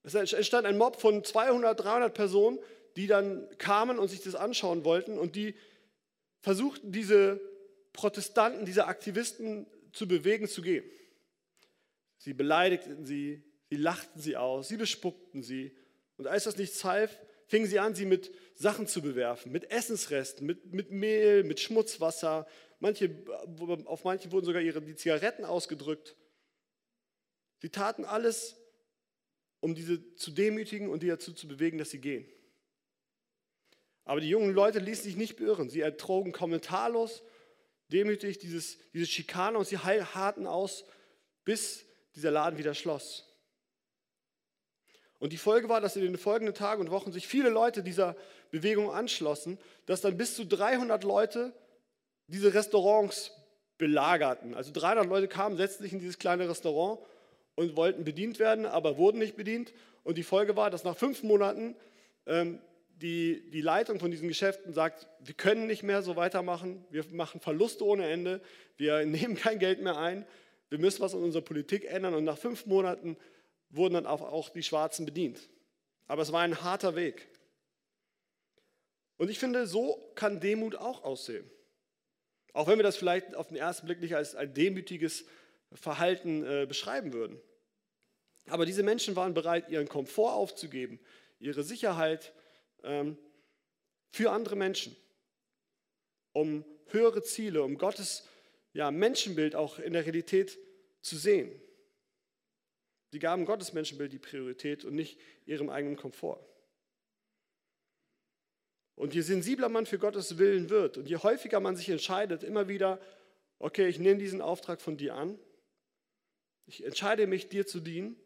Es 0.07 0.15
entstand 0.15 0.67
ein 0.67 0.79
Mob 0.79 1.01
von 1.01 1.25
200, 1.25 1.81
300 1.81 2.15
Personen, 2.15 2.61
die 2.95 3.09
dann 3.09 3.49
kamen 3.59 3.99
und 3.99 4.09
sich 4.09 4.23
das 4.23 4.37
anschauen 4.37 4.85
wollten 4.85 5.19
und 5.19 5.35
die 5.35 5.57
versuchten, 6.41 6.93
diese 6.93 7.41
Protestanten, 7.93 8.65
diese 8.65 8.87
Aktivisten 8.87 9.67
zu 9.93 10.07
bewegen, 10.07 10.47
zu 10.47 10.63
gehen. 10.63 10.85
Sie 12.19 12.35
beleidigten 12.35 13.05
sie, 13.05 13.43
sie 13.69 13.77
lachten 13.77 14.21
sie 14.21 14.37
aus, 14.37 14.69
sie 14.69 14.77
bespuckten 14.77 15.43
sie. 15.43 15.77
Und 16.17 16.29
als 16.29 16.45
das 16.45 16.57
nichts 16.57 16.85
half, 16.85 17.19
fingen 17.49 17.67
sie 17.67 17.81
an, 17.81 17.97
sie 17.97 18.07
mit 18.07 18.33
Sachen 18.55 18.87
zu 18.87 19.03
bewerfen, 19.03 19.51
mit 19.51 19.73
Essensresten, 19.73 20.47
mit, 20.47 20.73
mit 20.73 20.93
Mehl, 20.93 21.43
mit 21.43 21.59
Schmutzwasser. 21.59 22.47
Manche, 22.79 23.11
auf 23.87 24.05
manche 24.05 24.31
wurden 24.31 24.47
sogar 24.47 24.63
ihre, 24.63 24.81
die 24.81 24.95
Zigaretten 24.95 25.45
ausgedrückt. 25.45 26.15
Sie 27.59 27.71
taten 27.71 28.05
alles, 28.05 28.57
um 29.67 29.75
diese 29.75 30.15
zu 30.15 30.31
demütigen 30.31 30.89
und 30.89 31.03
die 31.03 31.09
dazu 31.09 31.33
zu 31.33 31.49
bewegen, 31.49 31.77
dass 31.77 31.91
sie 31.91 32.01
gehen. 32.01 32.25
Aber 34.05 34.21
die 34.21 34.29
jungen 34.29 34.55
Leute 34.55 34.79
ließen 34.79 35.03
sich 35.03 35.17
nicht 35.17 35.37
beirren. 35.37 35.71
Sie 35.71 35.81
ertrogen 35.81 36.31
kommentarlos, 36.31 37.25
demütig 37.89 38.39
dieses, 38.39 38.79
diese 38.93 39.07
Schikane 39.07 39.59
und 39.59 39.67
sie 39.67 39.79
harten 39.79 40.47
aus, 40.47 40.85
bis 41.45 41.85
dieser 42.15 42.31
Laden 42.31 42.61
wieder 42.61 42.75
schloss. 42.75 43.29
Und 45.19 45.33
die 45.33 45.37
Folge 45.37 45.69
war, 45.69 45.81
dass 45.81 45.97
in 45.97 46.03
den 46.03 46.17
folgenden 46.17 46.55
Tagen 46.55 46.81
und 46.81 46.93
Wochen 46.93 47.11
sich 47.11 47.27
viele 47.27 47.49
Leute 47.49 47.83
dieser 47.83 48.15
Bewegung 48.53 48.93
anschlossen, 48.93 49.59
dass 49.87 50.01
dann 50.01 50.17
bis 50.17 50.37
zu 50.37 50.47
300 50.47 51.03
Leute 51.03 51.53
diese 52.29 52.55
Restaurants 52.55 53.33
belagerten. 53.79 54.55
Also 54.55 54.71
300 54.73 55.07
Leute 55.07 55.27
kamen, 55.27 55.57
setzten 55.57 55.83
sich 55.83 55.93
in 55.93 55.99
dieses 55.99 56.21
kleine 56.21 56.49
Restaurant 56.49 57.01
und 57.57 57.77
wollten 57.77 58.05
bedient 58.05 58.39
werden, 58.39 58.67
aber 58.67 58.97
wurden 58.97 59.19
nicht 59.19 59.37
bedient. 59.37 59.73
Und 60.05 60.17
die 60.17 60.23
Folge 60.23 60.55
war, 60.57 60.71
dass 60.71 60.85
nach 60.85 60.97
fünf 60.97 61.23
Monaten 61.25 61.75
ähm, 62.27 62.61
die, 63.01 63.51
die 63.51 63.61
Leitung 63.61 63.99
von 63.99 64.11
diesen 64.11 64.29
Geschäften 64.29 64.73
sagt, 64.73 65.09
wir 65.21 65.35
können 65.35 65.67
nicht 65.67 65.83
mehr 65.83 66.03
so 66.03 66.17
weitermachen, 66.17 66.85
wir 66.91 67.05
machen 67.11 67.41
Verluste 67.41 67.85
ohne 67.85 68.09
Ende, 68.09 68.41
wir 68.77 69.05
nehmen 69.07 69.35
kein 69.35 69.59
Geld 69.59 69.83
mehr 69.83 69.99
ein, 69.99 70.25
wir 70.69 70.79
müssen 70.79 71.01
was 71.01 71.15
in 71.15 71.23
unserer 71.23 71.43
Politik 71.43 71.85
ändern. 71.85 72.15
Und 72.15 72.25
nach 72.25 72.39
fünf 72.39 72.67
Monaten 72.67 73.17
wurden 73.71 73.95
dann 73.95 74.07
auch 74.07 74.49
die 74.51 74.63
Schwarzen 74.63 75.07
bedient. 75.07 75.49
Aber 76.07 76.23
es 76.23 76.33
war 76.33 76.43
ein 76.43 76.63
harter 76.63 76.95
Weg. 76.95 77.29
Und 79.17 79.31
ich 79.31 79.39
finde, 79.39 79.67
so 79.67 80.13
kann 80.15 80.41
Demut 80.41 80.77
auch 80.77 81.03
aussehen. 81.05 81.51
Auch 82.53 82.69
wenn 82.69 82.79
wir 82.79 82.83
das 82.83 82.97
vielleicht 82.97 83.35
auf 83.35 83.49
den 83.49 83.57
ersten 83.57 83.87
Blick 83.87 84.01
nicht 84.01 84.15
als 84.15 84.35
ein 84.35 84.53
demütiges 84.53 85.27
Verhalten 85.77 86.45
äh, 86.45 86.67
beschreiben 86.67 87.13
würden. 87.13 87.41
Aber 88.49 88.67
diese 88.67 88.83
Menschen 88.83 89.17
waren 89.17 89.35
bereit, 89.35 89.69
ihren 89.69 89.89
Komfort 89.89 90.33
aufzugeben, 90.33 91.01
ihre 91.39 91.63
Sicherheit 91.63 92.33
ähm, 92.83 93.19
für 94.11 94.31
andere 94.31 94.57
Menschen, 94.57 94.97
um 96.33 96.65
höhere 96.89 97.23
Ziele, 97.23 97.63
um 97.63 97.77
Gottes 97.79 98.29
ja, 98.73 98.91
Menschenbild 98.91 99.55
auch 99.55 99.79
in 99.79 99.93
der 99.93 100.05
Realität 100.05 100.59
zu 101.03 101.17
sehen. 101.17 101.51
Sie 103.11 103.19
gaben 103.19 103.45
Gottes 103.47 103.73
Menschenbild 103.73 104.13
die 104.13 104.19
Priorität 104.19 104.85
und 104.85 104.95
nicht 104.95 105.19
ihrem 105.47 105.71
eigenen 105.71 105.97
Komfort. 105.97 106.45
Und 108.95 109.15
je 109.15 109.21
sensibler 109.21 109.69
man 109.69 109.87
für 109.87 109.99
Gottes 109.99 110.39
Willen 110.39 110.71
wird 110.71 110.97
und 110.97 111.09
je 111.09 111.17
häufiger 111.17 111.61
man 111.61 111.77
sich 111.77 111.89
entscheidet, 111.89 112.43
immer 112.43 112.69
wieder, 112.69 113.01
okay, 113.59 113.89
ich 113.89 113.99
nehme 113.99 114.19
diesen 114.19 114.41
Auftrag 114.41 114.81
von 114.81 114.97
dir 114.97 115.15
an, 115.15 115.39
ich 116.67 116.85
entscheide 116.85 117.27
mich, 117.27 117.49
dir 117.49 117.67
zu 117.67 117.81
dienen, 117.81 118.17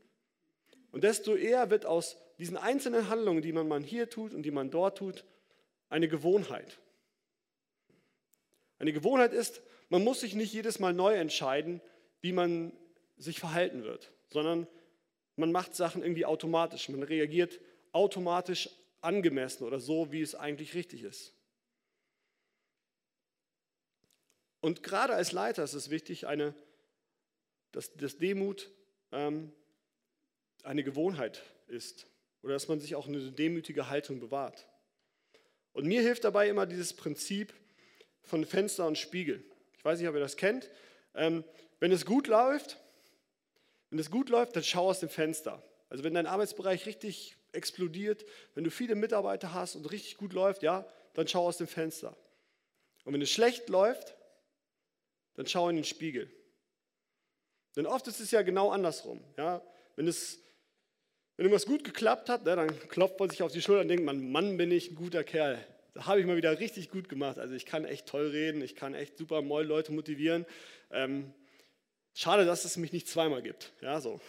und 0.93 1.05
desto 1.05 1.37
eher 1.37 1.71
wird 1.71 1.87
aus 1.87 2.17
diesen 2.39 2.57
einzelnen 2.57 3.09
Handlungen, 3.09 3.43
die 3.43 3.53
man 3.53 3.85
hier 3.85 4.11
tut 4.11 4.35
und 4.35 4.43
die 4.43 4.51
man 4.51 4.71
dort 4.71 4.99
tut, 4.99 5.25
eine 5.89 6.09
Gewohnheit. 6.09 6.81
Eine 8.79 8.93
Gewohnheit 8.93 9.33
ist, 9.33 9.63
man 9.89 10.03
muss 10.03 10.21
sich 10.21 10.35
nicht 10.35 10.53
jedes 10.53 10.79
Mal 10.79 10.93
neu 10.93 11.15
entscheiden, 11.15 11.81
wie 12.23 12.33
man 12.33 12.73
sich 13.19 13.39
verhalten 13.39 13.85
wird, 13.85 14.11
sondern 14.31 14.67
man 15.37 15.53
macht 15.53 15.75
Sachen 15.75 16.03
irgendwie 16.03 16.25
automatisch. 16.25 16.89
Man 16.89 17.03
reagiert 17.03 17.61
automatisch 17.93 18.71
angemessen 19.01 19.65
oder 19.65 19.81
so, 19.81 20.13
wie 20.13 20.23
es 20.23 20.35
eigentlich 20.35 20.75
richtig 20.75 21.03
ist. 21.03 21.35
Und 24.61 24.83
gerade 24.83 25.15
als 25.15 25.33
Leiter 25.33 25.65
ist 25.65 25.75
es 25.75 25.91
wichtig, 25.91 26.27
eine, 26.27 26.55
dass, 27.73 27.93
dass 27.95 28.19
Demut 28.19 28.71
ähm, 29.13 29.53
eine 30.63 30.83
Gewohnheit 30.83 31.43
ist 31.69 32.07
oder 32.43 32.55
dass 32.55 32.69
man 32.69 32.81
sich 32.81 32.95
auch 32.95 33.07
eine 33.07 33.33
demütige 33.33 33.89
Haltung 33.89 34.21
bewahrt. 34.21 34.67
Und 35.73 35.87
mir 35.87 36.03
hilft 36.03 36.25
dabei 36.25 36.49
immer 36.49 36.67
dieses 36.67 36.95
Prinzip 36.95 37.55
von 38.23 38.45
Fenster 38.45 38.87
und 38.87 38.99
Spiegel. 38.99 39.45
Ich 39.79 39.85
weiß 39.85 39.99
nicht, 39.99 40.09
ob 40.09 40.15
ihr 40.15 40.21
das 40.21 40.37
kennt. 40.37 40.71
Ähm, 41.15 41.45
wenn 41.79 41.93
es 41.93 42.05
gut 42.05 42.27
läuft, 42.27 42.79
wenn 43.91 43.99
es 43.99 44.11
gut 44.11 44.29
läuft, 44.29 44.57
dann 44.57 44.65
schau 44.65 44.89
aus 44.89 45.01
dem 45.01 45.09
Fenster. 45.09 45.63
Also 45.89 46.05
wenn 46.05 46.15
dein 46.15 46.27
Arbeitsbereich 46.27 46.87
richtig 46.87 47.37
explodiert, 47.53 48.25
wenn 48.55 48.65
du 48.65 48.71
viele 48.71 48.95
Mitarbeiter 48.95 49.55
hast 49.55 49.75
und 49.75 49.91
richtig 49.91 50.17
gut 50.17 50.33
läuft, 50.33 50.63
ja, 50.63 50.87
dann 51.15 51.27
schau 51.27 51.47
aus 51.47 51.57
dem 51.57 51.67
Fenster. 51.67 52.17
Und 53.05 53.15
wenn 53.15 53.23
es 53.23 53.31
schlecht 53.31 53.69
läuft, 53.69 54.15
dann 55.35 55.47
schau 55.47 55.69
in 55.69 55.77
den 55.77 55.85
Spiegel. 55.85 56.31
Denn 57.77 57.87
oft 57.87 58.07
ist 58.09 58.21
es 58.21 58.31
ja 58.31 58.43
genau 58.43 58.71
andersrum. 58.71 59.23
Ja? 59.37 59.63
Wenn, 59.97 60.09
es, 60.09 60.39
wenn 61.37 61.47
irgendwas 61.47 61.67
gut 61.67 61.85
geklappt 61.85 62.29
hat, 62.29 62.45
ne, 62.45 62.57
dann 62.57 62.89
klopft 62.89 63.19
man 63.21 63.31
sich 63.31 63.43
auf 63.43 63.53
die 63.53 63.63
Schulter 63.63 63.83
und 63.83 63.89
denkt 63.89 64.05
man, 64.05 64.31
Mann, 64.31 64.57
bin 64.57 64.71
ich 64.71 64.91
ein 64.91 64.95
guter 64.97 65.25
Kerl. 65.25 65.65
Da 65.95 66.07
habe 66.07 66.21
ich 66.21 66.27
mal 66.27 66.37
wieder 66.37 66.59
richtig 66.59 66.91
gut 66.91 67.09
gemacht. 67.09 67.39
Also 67.39 67.55
ich 67.55 67.67
kann 67.67 67.85
echt 67.85 68.07
toll 68.07 68.29
reden, 68.29 68.63
ich 68.63 68.77
kann 68.77 68.95
echt 68.95 69.19
super 69.19 69.43
moll 69.43 69.65
Leute 69.65 69.93
motivieren. 69.93 70.47
Ähm, 70.91 71.33
schade, 72.15 72.45
dass 72.45 72.65
es 72.65 72.77
mich 72.77 72.93
nicht 72.93 73.09
zweimal 73.09 73.43
gibt. 73.43 73.73
Ja, 73.81 74.01
so. 74.01 74.21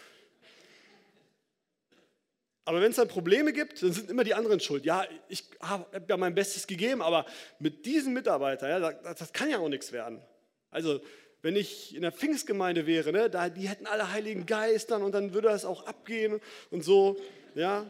Aber 2.63 2.79
wenn 2.79 2.91
es 2.91 2.97
dann 2.97 3.07
Probleme 3.07 3.53
gibt, 3.53 3.81
dann 3.81 3.91
sind 3.91 4.09
immer 4.09 4.23
die 4.23 4.35
anderen 4.35 4.59
schuld. 4.59 4.85
Ja, 4.85 5.05
ich 5.27 5.45
habe 5.61 6.05
ja 6.07 6.17
mein 6.17 6.35
Bestes 6.35 6.67
gegeben, 6.67 7.01
aber 7.01 7.25
mit 7.59 7.85
diesen 7.85 8.13
Mitarbeitern, 8.13 8.69
ja, 8.69 8.79
das, 8.79 9.17
das, 9.17 9.33
kann 9.33 9.49
ja 9.49 9.57
auch 9.57 9.69
nichts 9.69 9.91
werden. 9.91 10.21
Also, 10.69 11.01
wenn 11.41 11.55
ich 11.55 11.95
in 11.95 12.03
der 12.03 12.11
Pfingstgemeinde 12.11 12.85
wäre, 12.85 13.11
ne, 13.11 13.29
da, 13.29 13.49
die 13.49 13.67
hätten 13.67 13.87
alle 13.87 14.11
Heiligen 14.11 14.45
Geistern 14.45 15.01
und 15.01 15.13
dann 15.13 15.33
würde 15.33 15.49
das 15.49 15.65
auch 15.65 15.85
abgehen 15.85 16.39
und 16.69 16.83
so. 16.83 17.19
Ja. 17.55 17.85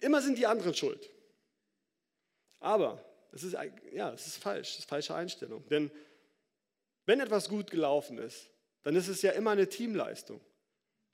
Immer 0.00 0.22
sind 0.22 0.38
die 0.38 0.46
anderen 0.46 0.74
schuld. 0.74 1.10
Aber 2.60 3.04
es 3.32 3.42
ist, 3.42 3.56
ja, 3.92 4.12
es 4.12 4.26
ist 4.26 4.36
falsch, 4.36 4.72
das 4.72 4.78
ist 4.80 4.88
falsche 4.88 5.14
Einstellung. 5.14 5.66
Denn 5.68 5.90
wenn 7.06 7.20
etwas 7.20 7.48
gut 7.48 7.70
gelaufen 7.70 8.18
ist, 8.18 8.50
dann 8.82 8.94
ist 8.96 9.08
es 9.08 9.22
ja 9.22 9.32
immer 9.32 9.50
eine 9.50 9.68
Teamleistung. 9.68 10.40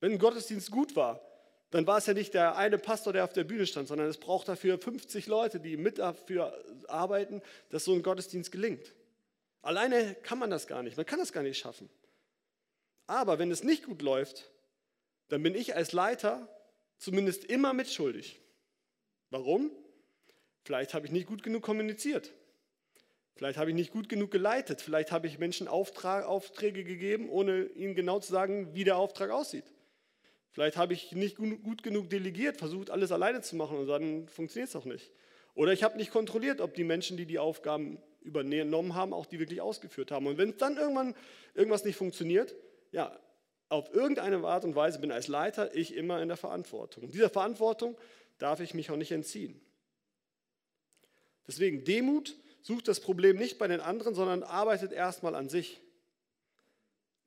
Wenn 0.00 0.12
ein 0.12 0.18
Gottesdienst 0.18 0.70
gut 0.70 0.94
war, 0.94 1.20
dann 1.70 1.86
war 1.86 1.98
es 1.98 2.06
ja 2.06 2.14
nicht 2.14 2.34
der 2.34 2.56
eine 2.56 2.78
Pastor, 2.78 3.12
der 3.12 3.24
auf 3.24 3.32
der 3.32 3.44
Bühne 3.44 3.66
stand, 3.66 3.88
sondern 3.88 4.08
es 4.08 4.18
braucht 4.18 4.48
dafür 4.48 4.78
50 4.78 5.26
Leute, 5.26 5.58
die 5.58 5.76
mit 5.76 5.98
dafür 5.98 6.56
arbeiten, 6.86 7.42
dass 7.70 7.84
so 7.84 7.92
ein 7.92 8.02
Gottesdienst 8.02 8.52
gelingt. 8.52 8.94
Alleine 9.66 10.14
kann 10.22 10.38
man 10.38 10.48
das 10.48 10.68
gar 10.68 10.84
nicht, 10.84 10.96
man 10.96 11.06
kann 11.06 11.18
das 11.18 11.32
gar 11.32 11.42
nicht 11.42 11.58
schaffen. 11.58 11.90
Aber 13.08 13.40
wenn 13.40 13.50
es 13.50 13.64
nicht 13.64 13.84
gut 13.84 14.00
läuft, 14.00 14.52
dann 15.26 15.42
bin 15.42 15.56
ich 15.56 15.74
als 15.74 15.90
Leiter 15.90 16.48
zumindest 16.98 17.44
immer 17.44 17.72
mitschuldig. 17.72 18.40
Warum? 19.30 19.72
Vielleicht 20.62 20.94
habe 20.94 21.06
ich 21.06 21.10
nicht 21.10 21.26
gut 21.26 21.42
genug 21.42 21.64
kommuniziert. 21.64 22.32
Vielleicht 23.34 23.58
habe 23.58 23.70
ich 23.70 23.74
nicht 23.74 23.90
gut 23.90 24.08
genug 24.08 24.30
geleitet. 24.30 24.80
Vielleicht 24.80 25.10
habe 25.10 25.26
ich 25.26 25.40
Menschen 25.40 25.66
Auftrag, 25.66 26.26
Aufträge 26.26 26.84
gegeben, 26.84 27.28
ohne 27.28 27.64
ihnen 27.64 27.96
genau 27.96 28.20
zu 28.20 28.30
sagen, 28.30 28.72
wie 28.76 28.84
der 28.84 28.96
Auftrag 28.96 29.30
aussieht. 29.30 29.66
Vielleicht 30.52 30.76
habe 30.76 30.92
ich 30.92 31.10
nicht 31.10 31.38
gut 31.38 31.82
genug 31.82 32.08
delegiert, 32.08 32.56
versucht 32.56 32.90
alles 32.90 33.10
alleine 33.10 33.42
zu 33.42 33.56
machen 33.56 33.78
und 33.78 33.88
dann 33.88 34.28
funktioniert 34.28 34.68
es 34.68 34.76
auch 34.76 34.84
nicht. 34.84 35.10
Oder 35.54 35.72
ich 35.72 35.82
habe 35.82 35.96
nicht 35.96 36.12
kontrolliert, 36.12 36.60
ob 36.60 36.74
die 36.74 36.84
Menschen, 36.84 37.16
die 37.16 37.26
die 37.26 37.40
Aufgaben 37.40 38.00
übernommen 38.26 38.94
haben, 38.94 39.12
auch 39.12 39.26
die 39.26 39.38
wirklich 39.38 39.60
ausgeführt 39.60 40.10
haben. 40.10 40.26
Und 40.26 40.36
wenn 40.36 40.56
dann 40.58 40.76
irgendwann 40.76 41.14
irgendwas 41.54 41.84
nicht 41.84 41.96
funktioniert, 41.96 42.54
ja, 42.92 43.18
auf 43.68 43.92
irgendeine 43.92 44.44
Art 44.46 44.64
und 44.64 44.74
Weise 44.76 44.98
bin 44.98 45.10
als 45.10 45.28
Leiter 45.28 45.74
ich 45.74 45.94
immer 45.94 46.20
in 46.22 46.28
der 46.28 46.36
Verantwortung. 46.36 47.04
Und 47.04 47.14
dieser 47.14 47.30
Verantwortung 47.30 47.96
darf 48.38 48.60
ich 48.60 48.74
mich 48.74 48.90
auch 48.90 48.96
nicht 48.96 49.12
entziehen. 49.12 49.60
Deswegen 51.46 51.84
Demut 51.84 52.36
sucht 52.62 52.88
das 52.88 53.00
Problem 53.00 53.36
nicht 53.36 53.58
bei 53.58 53.68
den 53.68 53.80
anderen, 53.80 54.14
sondern 54.14 54.42
arbeitet 54.42 54.92
erstmal 54.92 55.34
an 55.34 55.48
sich. 55.48 55.80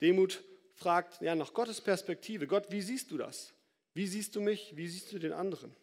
Demut 0.01 0.43
fragt 0.75 1.21
ja 1.21 1.35
nach 1.35 1.53
Gottes 1.53 1.81
Perspektive. 1.81 2.47
Gott, 2.47 2.71
wie 2.71 2.81
siehst 2.81 3.11
du 3.11 3.17
das? 3.17 3.53
Wie 3.93 4.07
siehst 4.07 4.35
du 4.35 4.41
mich? 4.41 4.75
Wie 4.75 4.87
siehst 4.87 5.11
du 5.11 5.19
den 5.19 5.33
anderen? 5.33 5.75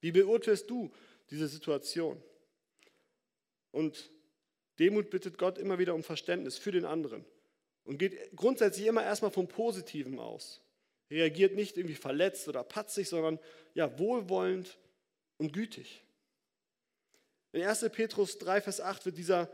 Wie 0.00 0.12
beurteilst 0.12 0.68
du 0.68 0.92
diese 1.30 1.48
Situation? 1.48 2.22
Und 3.72 4.10
Demut 4.78 5.10
bittet 5.10 5.38
Gott 5.38 5.58
immer 5.58 5.78
wieder 5.78 5.94
um 5.94 6.02
Verständnis 6.02 6.58
für 6.58 6.70
den 6.70 6.84
anderen 6.84 7.24
und 7.84 7.98
geht 7.98 8.36
grundsätzlich 8.36 8.86
immer 8.86 9.02
erstmal 9.02 9.30
vom 9.30 9.48
Positiven 9.48 10.18
aus. 10.18 10.62
Reagiert 11.10 11.54
nicht 11.54 11.76
irgendwie 11.76 11.96
verletzt 11.96 12.48
oder 12.48 12.62
patzig, 12.62 13.08
sondern 13.08 13.38
ja 13.74 13.98
wohlwollend 13.98 14.78
und 15.36 15.52
gütig. 15.52 16.04
In 17.52 17.62
1. 17.62 17.90
Petrus 17.92 18.38
3, 18.38 18.62
Vers 18.62 18.80
8 18.80 19.04
wird 19.06 19.18
dieser, 19.18 19.50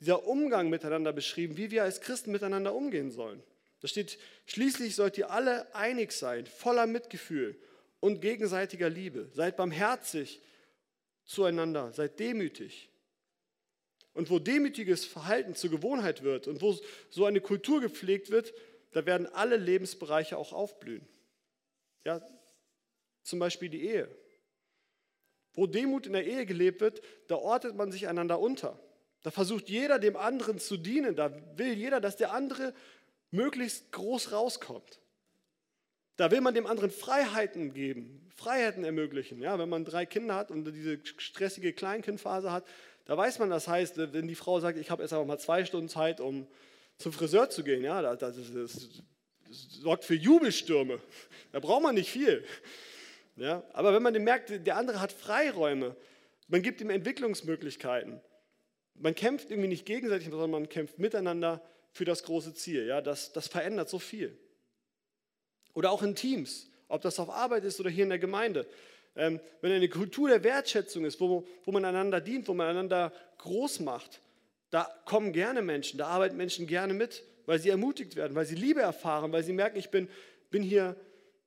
dieser 0.00 0.26
Umgang 0.26 0.68
miteinander 0.68 1.12
beschrieben, 1.12 1.56
wie 1.56 1.70
wir 1.70 1.82
als 1.82 2.00
Christen 2.00 2.30
miteinander 2.30 2.74
umgehen 2.74 3.10
sollen. 3.10 3.42
Da 3.80 3.88
steht, 3.88 4.18
schließlich 4.46 4.94
sollt 4.96 5.16
ihr 5.16 5.30
alle 5.30 5.74
einig 5.74 6.12
sein, 6.12 6.46
voller 6.46 6.86
Mitgefühl 6.86 7.56
und 8.00 8.20
gegenseitiger 8.20 8.90
Liebe. 8.90 9.30
Seid 9.32 9.56
barmherzig 9.56 10.42
zueinander, 11.24 11.92
seid 11.92 12.18
demütig. 12.18 12.90
Und 14.18 14.30
wo 14.30 14.40
demütiges 14.40 15.04
Verhalten 15.04 15.54
zur 15.54 15.70
Gewohnheit 15.70 16.24
wird 16.24 16.48
und 16.48 16.60
wo 16.60 16.76
so 17.08 17.24
eine 17.24 17.40
Kultur 17.40 17.80
gepflegt 17.80 18.30
wird, 18.30 18.52
da 18.90 19.06
werden 19.06 19.28
alle 19.28 19.56
Lebensbereiche 19.56 20.36
auch 20.36 20.52
aufblühen. 20.52 21.06
Ja, 22.04 22.20
zum 23.22 23.38
Beispiel 23.38 23.68
die 23.68 23.84
Ehe. 23.86 24.08
Wo 25.52 25.68
Demut 25.68 26.08
in 26.08 26.14
der 26.14 26.26
Ehe 26.26 26.46
gelebt 26.46 26.80
wird, 26.80 27.00
da 27.28 27.36
ordnet 27.36 27.76
man 27.76 27.92
sich 27.92 28.08
einander 28.08 28.40
unter. 28.40 28.80
Da 29.22 29.30
versucht 29.30 29.68
jeder 29.68 30.00
dem 30.00 30.16
anderen 30.16 30.58
zu 30.58 30.76
dienen. 30.76 31.14
Da 31.14 31.32
will 31.56 31.74
jeder, 31.74 32.00
dass 32.00 32.16
der 32.16 32.32
andere 32.32 32.74
möglichst 33.30 33.92
groß 33.92 34.32
rauskommt. 34.32 34.98
Da 36.16 36.32
will 36.32 36.40
man 36.40 36.54
dem 36.54 36.66
anderen 36.66 36.90
Freiheiten 36.90 37.72
geben, 37.72 38.28
Freiheiten 38.34 38.82
ermöglichen. 38.82 39.40
Ja, 39.40 39.60
wenn 39.60 39.68
man 39.68 39.84
drei 39.84 40.06
Kinder 40.06 40.34
hat 40.34 40.50
und 40.50 40.64
diese 40.64 40.98
stressige 41.06 41.72
Kleinkindphase 41.72 42.50
hat, 42.50 42.66
da 43.08 43.16
weiß 43.16 43.38
man, 43.38 43.48
das 43.48 43.66
heißt, 43.66 43.96
wenn 44.12 44.28
die 44.28 44.34
Frau 44.34 44.60
sagt, 44.60 44.76
ich 44.76 44.90
habe 44.90 45.02
jetzt 45.02 45.14
aber 45.14 45.24
mal 45.24 45.38
zwei 45.38 45.64
Stunden 45.64 45.88
Zeit, 45.88 46.20
um 46.20 46.46
zum 46.98 47.10
Friseur 47.10 47.48
zu 47.48 47.64
gehen, 47.64 47.82
ja, 47.82 48.02
das, 48.02 48.18
das, 48.18 48.36
das, 48.36 48.72
das 49.46 49.68
sorgt 49.80 50.04
für 50.04 50.14
Jubelstürme. 50.14 51.00
Da 51.50 51.58
braucht 51.58 51.82
man 51.82 51.94
nicht 51.94 52.10
viel. 52.10 52.44
Ja, 53.36 53.62
aber 53.72 53.94
wenn 53.94 54.02
man 54.02 54.12
merkt, 54.22 54.66
der 54.66 54.76
andere 54.76 55.00
hat 55.00 55.12
Freiräume, 55.12 55.96
man 56.48 56.60
gibt 56.60 56.82
ihm 56.82 56.90
Entwicklungsmöglichkeiten. 56.90 58.20
Man 58.92 59.14
kämpft 59.14 59.50
irgendwie 59.50 59.68
nicht 59.68 59.86
gegenseitig, 59.86 60.28
sondern 60.28 60.50
man 60.50 60.68
kämpft 60.68 60.98
miteinander 60.98 61.62
für 61.92 62.04
das 62.04 62.24
große 62.24 62.52
Ziel. 62.52 62.84
Ja, 62.84 63.00
das, 63.00 63.32
das 63.32 63.48
verändert 63.48 63.88
so 63.88 63.98
viel. 63.98 64.38
Oder 65.72 65.92
auch 65.92 66.02
in 66.02 66.14
Teams, 66.14 66.68
ob 66.88 67.00
das 67.00 67.18
auf 67.18 67.30
Arbeit 67.30 67.64
ist 67.64 67.80
oder 67.80 67.88
hier 67.88 68.04
in 68.04 68.10
der 68.10 68.18
Gemeinde. 68.18 68.66
Ähm, 69.18 69.40
wenn 69.60 69.72
eine 69.72 69.88
Kultur 69.88 70.28
der 70.28 70.44
Wertschätzung 70.44 71.04
ist, 71.04 71.20
wo, 71.20 71.44
wo 71.64 71.72
man 71.72 71.84
einander 71.84 72.20
dient, 72.20 72.46
wo 72.46 72.54
man 72.54 72.68
einander 72.68 73.12
groß 73.38 73.80
macht, 73.80 74.22
da 74.70 74.84
kommen 75.06 75.32
gerne 75.32 75.60
Menschen, 75.60 75.98
da 75.98 76.06
arbeiten 76.06 76.36
Menschen 76.36 76.68
gerne 76.68 76.94
mit, 76.94 77.24
weil 77.44 77.58
sie 77.58 77.68
ermutigt 77.68 78.14
werden, 78.14 78.36
weil 78.36 78.46
sie 78.46 78.54
Liebe 78.54 78.80
erfahren, 78.80 79.32
weil 79.32 79.42
sie 79.42 79.52
merken, 79.52 79.76
ich 79.76 79.90
bin, 79.90 80.08
bin 80.50 80.62
hier, 80.62 80.94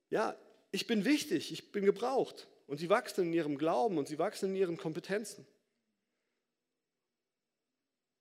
ja, 0.09 0.35
ich 0.71 0.85
bin 0.85 1.05
wichtig, 1.05 1.53
ich 1.53 1.71
bin 1.71 1.85
gebraucht. 1.85 2.49
Und 2.67 2.77
sie 2.77 2.89
wachsen 2.89 3.27
in 3.27 3.33
ihrem 3.33 3.57
Glauben 3.57 3.97
und 3.97 4.07
sie 4.07 4.19
wachsen 4.19 4.49
in 4.49 4.55
ihren 4.57 4.77
Kompetenzen. 4.77 5.47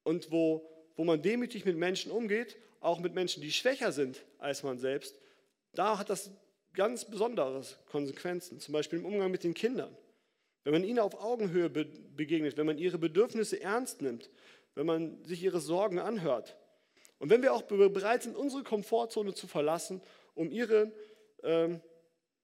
Und 0.04 0.30
wo, 0.30 0.70
wo 0.94 1.02
man 1.02 1.22
demütig 1.22 1.64
mit 1.64 1.76
Menschen 1.76 2.12
umgeht, 2.12 2.56
auch 2.78 3.00
mit 3.00 3.14
Menschen, 3.14 3.42
die 3.42 3.50
schwächer 3.50 3.90
sind 3.90 4.24
als 4.38 4.62
man 4.62 4.78
selbst, 4.78 5.18
da 5.72 5.98
hat 5.98 6.08
das 6.08 6.30
ganz 6.74 7.04
besondere 7.04 7.62
Konsequenzen. 7.86 8.60
Zum 8.60 8.72
Beispiel 8.72 8.98
im 8.98 9.06
Umgang 9.06 9.30
mit 9.30 9.44
den 9.44 9.54
Kindern. 9.54 9.96
Wenn 10.64 10.72
man 10.72 10.84
ihnen 10.84 10.98
auf 10.98 11.14
Augenhöhe 11.14 11.70
begegnet, 11.70 12.56
wenn 12.56 12.66
man 12.66 12.78
ihre 12.78 12.98
Bedürfnisse 12.98 13.60
ernst 13.60 14.02
nimmt, 14.02 14.30
wenn 14.74 14.86
man 14.86 15.24
sich 15.24 15.42
ihre 15.42 15.60
Sorgen 15.60 15.98
anhört. 15.98 16.56
Und 17.18 17.30
wenn 17.30 17.42
wir 17.42 17.52
auch 17.52 17.62
bereit 17.62 18.22
sind, 18.22 18.36
unsere 18.36 18.62
Komfortzone 18.62 19.34
zu 19.34 19.46
verlassen, 19.46 20.00
um, 20.34 20.50
ihre, 20.50 20.92
ähm, 21.42 21.80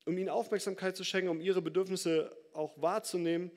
um 0.04 0.18
ihnen 0.18 0.28
Aufmerksamkeit 0.28 0.96
zu 0.96 1.04
schenken, 1.04 1.30
um 1.30 1.40
ihre 1.40 1.62
Bedürfnisse 1.62 2.36
auch 2.52 2.80
wahrzunehmen, 2.80 3.50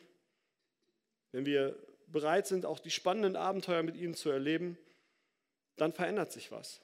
wenn 1.31 1.45
wir 1.45 1.77
bereit 2.07 2.47
sind, 2.47 2.65
auch 2.65 2.79
die 2.79 2.91
spannenden 2.91 3.35
Abenteuer 3.35 3.83
mit 3.83 3.95
ihnen 3.95 4.13
zu 4.13 4.29
erleben, 4.29 4.77
dann 5.75 5.93
verändert 5.93 6.31
sich 6.31 6.51
was. 6.51 6.81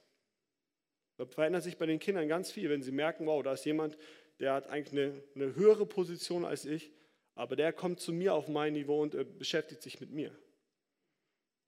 Da 1.17 1.25
verändert 1.25 1.63
sich 1.63 1.77
bei 1.77 1.85
den 1.85 1.99
Kindern 1.99 2.27
ganz 2.27 2.51
viel, 2.51 2.69
wenn 2.69 2.81
sie 2.81 2.91
merken, 2.91 3.25
wow, 3.25 3.41
da 3.41 3.53
ist 3.53 3.65
jemand, 3.65 3.97
der 4.39 4.53
hat 4.53 4.67
eigentlich 4.67 4.91
eine, 4.91 5.23
eine 5.35 5.55
höhere 5.55 5.85
Position 5.85 6.45
als 6.45 6.65
ich, 6.65 6.91
aber 7.35 7.55
der 7.55 7.73
kommt 7.73 7.99
zu 7.99 8.11
mir 8.11 8.33
auf 8.33 8.47
mein 8.47 8.73
Niveau 8.73 9.01
und 9.01 9.15
äh, 9.15 9.23
beschäftigt 9.23 9.81
sich 9.81 9.99
mit 9.99 10.11
mir. 10.11 10.31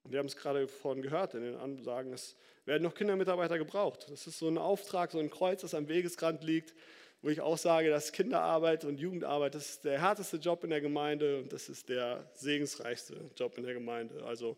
Und 0.02 0.12
wir 0.12 0.18
haben 0.18 0.26
es 0.26 0.36
gerade 0.36 0.68
vorhin 0.68 1.02
gehört 1.02 1.34
in 1.34 1.42
den 1.42 1.56
Ansagen, 1.56 2.12
es 2.12 2.36
werden 2.64 2.82
noch 2.82 2.94
Kindermitarbeiter 2.94 3.58
gebraucht. 3.58 4.06
Das 4.10 4.26
ist 4.26 4.38
so 4.38 4.48
ein 4.48 4.58
Auftrag, 4.58 5.10
so 5.10 5.18
ein 5.18 5.30
Kreuz, 5.30 5.62
das 5.62 5.74
am 5.74 5.88
Wegesrand 5.88 6.44
liegt, 6.44 6.74
wo 7.22 7.28
ich 7.28 7.40
auch 7.40 7.58
sage, 7.58 7.90
dass 7.90 8.12
Kinderarbeit 8.12 8.84
und 8.84 9.00
Jugendarbeit, 9.00 9.54
das 9.54 9.70
ist 9.70 9.84
der 9.84 10.00
härteste 10.00 10.36
Job 10.36 10.62
in 10.64 10.70
der 10.70 10.80
Gemeinde 10.80 11.38
und 11.38 11.52
das 11.52 11.68
ist 11.68 11.88
der 11.88 12.30
segensreichste 12.34 13.30
Job 13.36 13.56
in 13.58 13.64
der 13.64 13.74
Gemeinde. 13.74 14.24
Also 14.24 14.56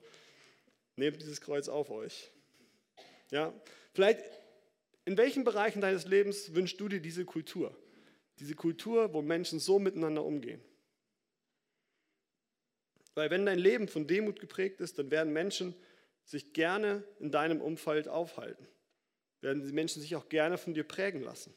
nehmt 0.97 1.21
dieses 1.23 1.41
Kreuz 1.41 1.69
auf 1.69 1.91
euch. 1.91 2.31
Ja, 3.31 3.53
vielleicht 3.95 4.23
in 5.05 5.17
welchen 5.17 5.45
Bereichen 5.45 5.81
deines 5.81 6.07
Lebens 6.07 6.55
wünschst 6.55 6.81
du 6.81 6.89
dir 6.89 7.01
diese 7.01 7.25
Kultur? 7.25 7.77
Diese 8.39 8.55
Kultur, 8.55 9.13
wo 9.13 9.23
Menschen 9.23 9.59
so 9.59 9.79
miteinander 9.79 10.25
umgehen. 10.25 10.63
Weil 13.15 13.31
wenn 13.31 13.45
dein 13.45 13.59
Leben 13.59 13.89
von 13.89 14.07
Demut 14.07 14.41
geprägt 14.41 14.81
ist, 14.81 14.99
dann 14.99 15.11
werden 15.11 15.33
Menschen 15.33 15.75
sich 16.25 16.53
gerne 16.53 17.05
in 17.19 17.31
deinem 17.31 17.61
Umfeld 17.61 18.09
aufhalten. 18.09 18.67
Werden 19.41 19.67
die 19.67 19.73
Menschen 19.73 20.01
sich 20.01 20.17
auch 20.17 20.29
gerne 20.29 20.59
von 20.59 20.75
dir 20.75 20.85
prägen 20.85 21.23
lassen. 21.23 21.53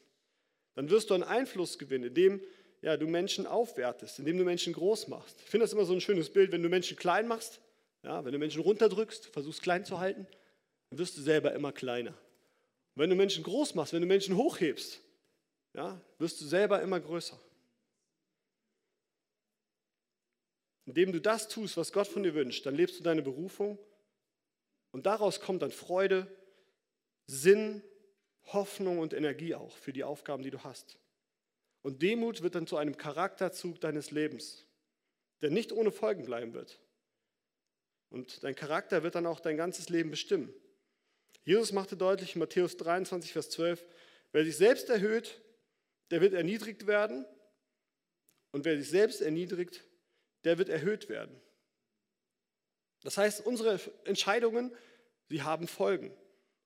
Dann 0.74 0.90
wirst 0.90 1.10
du 1.10 1.14
einen 1.14 1.22
Einfluss 1.22 1.78
gewinnen, 1.78 2.04
indem 2.04 2.42
ja, 2.82 2.96
du 2.96 3.06
Menschen 3.06 3.46
aufwertest, 3.46 4.18
indem 4.18 4.38
du 4.38 4.44
Menschen 4.44 4.72
groß 4.72 5.08
machst. 5.08 5.40
Ich 5.40 5.48
finde 5.48 5.64
das 5.64 5.72
immer 5.72 5.84
so 5.84 5.94
ein 5.94 6.00
schönes 6.00 6.30
Bild, 6.30 6.52
wenn 6.52 6.62
du 6.62 6.68
Menschen 6.68 6.96
klein 6.96 7.28
machst, 7.28 7.60
ja, 8.02 8.24
wenn 8.24 8.32
du 8.32 8.38
Menschen 8.38 8.60
runterdrückst, 8.60 9.26
versuchst 9.26 9.62
klein 9.62 9.84
zu 9.84 10.00
halten, 10.00 10.26
dann 10.90 10.98
wirst 10.98 11.16
du 11.16 11.22
selber 11.22 11.52
immer 11.54 11.72
kleiner. 11.72 12.14
Wenn 12.94 13.10
du 13.10 13.16
Menschen 13.16 13.42
groß 13.42 13.74
machst, 13.74 13.92
wenn 13.92 14.02
du 14.02 14.06
Menschen 14.06 14.36
hochhebst, 14.36 15.00
ja, 15.72 16.00
wirst 16.18 16.40
du 16.40 16.46
selber 16.46 16.80
immer 16.80 17.00
größer. 17.00 17.38
Indem 20.86 21.12
du 21.12 21.20
das 21.20 21.48
tust, 21.48 21.76
was 21.76 21.92
Gott 21.92 22.06
von 22.06 22.22
dir 22.22 22.34
wünscht, 22.34 22.64
dann 22.66 22.74
lebst 22.74 22.98
du 22.98 23.02
deine 23.02 23.22
Berufung 23.22 23.78
und 24.92 25.06
daraus 25.06 25.40
kommt 25.40 25.62
dann 25.62 25.72
Freude, 25.72 26.26
Sinn, 27.26 27.82
Hoffnung 28.52 28.98
und 28.98 29.14
Energie 29.14 29.54
auch 29.54 29.76
für 29.76 29.92
die 29.92 30.04
Aufgaben, 30.04 30.42
die 30.42 30.50
du 30.50 30.62
hast. 30.62 30.98
Und 31.82 32.02
Demut 32.02 32.42
wird 32.42 32.54
dann 32.54 32.66
zu 32.66 32.76
einem 32.76 32.96
Charakterzug 32.96 33.80
deines 33.80 34.10
Lebens, 34.10 34.66
der 35.42 35.50
nicht 35.50 35.72
ohne 35.72 35.90
Folgen 35.90 36.24
bleiben 36.24 36.52
wird. 36.54 36.80
Und 38.10 38.44
dein 38.44 38.54
Charakter 38.54 39.02
wird 39.02 39.16
dann 39.16 39.26
auch 39.26 39.40
dein 39.40 39.56
ganzes 39.56 39.88
Leben 39.88 40.10
bestimmen. 40.10 40.54
Jesus 41.44 41.72
machte 41.72 41.96
deutlich 41.96 42.34
in 42.34 42.40
Matthäus 42.40 42.76
23, 42.76 43.32
Vers 43.32 43.50
12, 43.50 43.84
wer 44.32 44.44
sich 44.44 44.56
selbst 44.56 44.88
erhöht, 44.88 45.40
der 46.10 46.20
wird 46.20 46.34
erniedrigt 46.34 46.86
werden. 46.86 47.26
Und 48.52 48.64
wer 48.64 48.78
sich 48.78 48.88
selbst 48.88 49.20
erniedrigt, 49.20 49.84
der 50.44 50.58
wird 50.58 50.68
erhöht 50.68 51.08
werden. 51.08 51.40
Das 53.02 53.18
heißt, 53.18 53.44
unsere 53.44 53.80
Entscheidungen, 54.04 54.72
sie 55.28 55.42
haben 55.42 55.66
Folgen. 55.66 56.16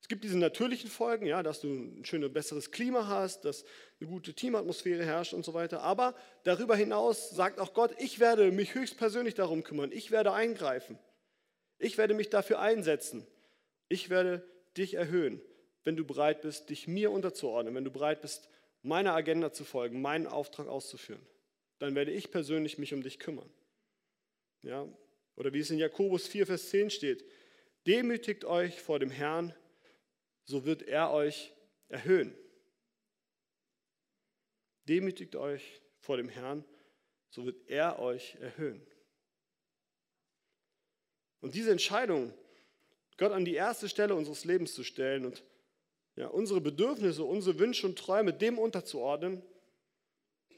Es 0.01 0.07
gibt 0.07 0.23
diese 0.23 0.39
natürlichen 0.39 0.91
Folgen, 0.91 1.27
ja, 1.27 1.43
dass 1.43 1.61
du 1.61 1.69
ein 1.69 2.05
schönes, 2.05 2.33
besseres 2.33 2.71
Klima 2.71 3.09
hast, 3.09 3.45
dass 3.45 3.65
eine 4.01 4.09
gute 4.09 4.35
Teamatmosphäre 4.35 5.05
herrscht 5.05 5.33
und 5.33 5.45
so 5.45 5.55
weiter. 5.55 5.83
Aber 5.83 6.15
darüber 6.45 6.77
hinaus 6.77 7.31
sagt 7.31 7.59
auch 7.59 7.75
Gott, 7.75 7.95
ich 7.99 8.21
werde 8.21 8.53
mich 8.53 8.75
höchstpersönlich 8.75 9.35
darum 9.35 9.65
kümmern. 9.65 9.91
Ich 9.91 10.11
werde 10.11 10.33
eingreifen. 10.33 10.99
Ich 11.79 11.99
werde 11.99 12.15
mich 12.15 12.31
dafür 12.31 12.61
einsetzen. 12.61 13.27
Ich 13.89 14.11
werde 14.11 14.47
dich 14.79 14.95
erhöhen, 14.95 15.41
wenn 15.85 15.97
du 15.97 16.05
bereit 16.05 16.43
bist, 16.43 16.71
dich 16.71 16.87
mir 16.89 17.11
unterzuordnen, 17.11 17.75
wenn 17.75 17.85
du 17.85 17.91
bereit 17.91 18.21
bist, 18.21 18.49
meiner 18.83 19.15
Agenda 19.15 19.53
zu 19.53 19.65
folgen, 19.65 20.01
meinen 20.01 20.27
Auftrag 20.27 20.69
auszuführen. 20.69 21.25
Dann 21.79 21.95
werde 21.95 22.13
ich 22.13 22.31
persönlich 22.31 22.79
mich 22.79 22.95
um 22.95 23.03
dich 23.03 23.19
kümmern. 23.19 23.51
Ja? 24.63 24.89
Oder 25.37 25.53
wie 25.53 25.61
es 25.61 25.71
in 25.71 25.79
Jakobus 25.79 26.27
4, 26.27 26.47
Vers 26.47 26.71
10 26.71 26.91
steht, 26.91 27.25
demütigt 27.87 28.45
euch 28.45 28.81
vor 28.81 28.99
dem 28.99 29.11
Herrn, 29.11 29.55
so 30.45 30.65
wird 30.65 30.83
er 30.83 31.13
euch 31.13 31.53
erhöhen. 31.89 32.35
Demütigt 34.89 35.37
euch 35.37 35.83
vor 36.01 36.17
dem 36.17 36.29
Herrn, 36.29 36.65
so 37.31 37.45
wird 37.45 37.69
er 37.69 37.99
euch 37.99 38.37
erhöhen. 38.37 38.85
Und 41.41 41.55
diese 41.55 41.71
Entscheidung, 41.71 42.33
Gott 43.19 43.33
an 43.33 43.45
die 43.45 43.55
erste 43.55 43.89
Stelle 43.89 44.15
unseres 44.15 44.45
Lebens 44.45 44.75
zu 44.75 44.85
stellen 44.85 45.27
und 45.27 45.45
ja, 46.17 46.29
unsere 46.29 46.61
Bedürfnisse, 46.61 47.23
unsere 47.23 47.59
Wünsche 47.59 47.87
und 47.87 47.99
Träume 47.99 48.33
dem 48.33 48.59
unterzuordnen, 48.59 49.43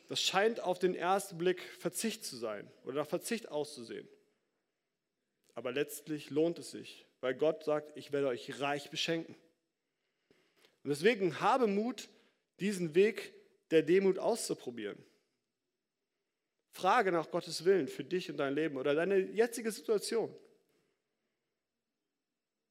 das 0.09 0.21
scheint 0.23 0.61
auf 0.61 0.79
den 0.79 0.95
ersten 0.95 1.39
Blick 1.39 1.63
Verzicht 1.79 2.25
zu 2.25 2.37
sein 2.37 2.71
oder 2.85 2.97
nach 2.97 3.07
Verzicht 3.07 3.49
auszusehen. 3.49 4.09
Aber 5.55 5.73
letztlich 5.73 6.31
lohnt 6.31 6.59
es 6.59 6.71
sich, 6.71 7.07
weil 7.21 7.35
Gott 7.35 7.65
sagt, 7.65 7.97
ich 7.97 8.13
werde 8.13 8.29
euch 8.29 8.61
reich 8.61 8.91
beschenken. 8.91 9.35
Und 10.83 10.91
deswegen 10.91 11.41
habe 11.41 11.67
Mut, 11.67 12.09
diesen 12.59 12.95
Weg 12.95 13.35
der 13.71 13.83
Demut 13.83 14.19
auszuprobieren. 14.19 15.03
Frage 16.73 17.13
nach 17.13 17.31
Gottes 17.31 17.65
Willen 17.65 17.89
für 17.89 18.05
dich 18.05 18.31
und 18.31 18.37
dein 18.37 18.55
Leben 18.55 18.77
oder 18.77 18.95
deine 18.95 19.19
jetzige 19.19 19.71
Situation. 19.71 20.35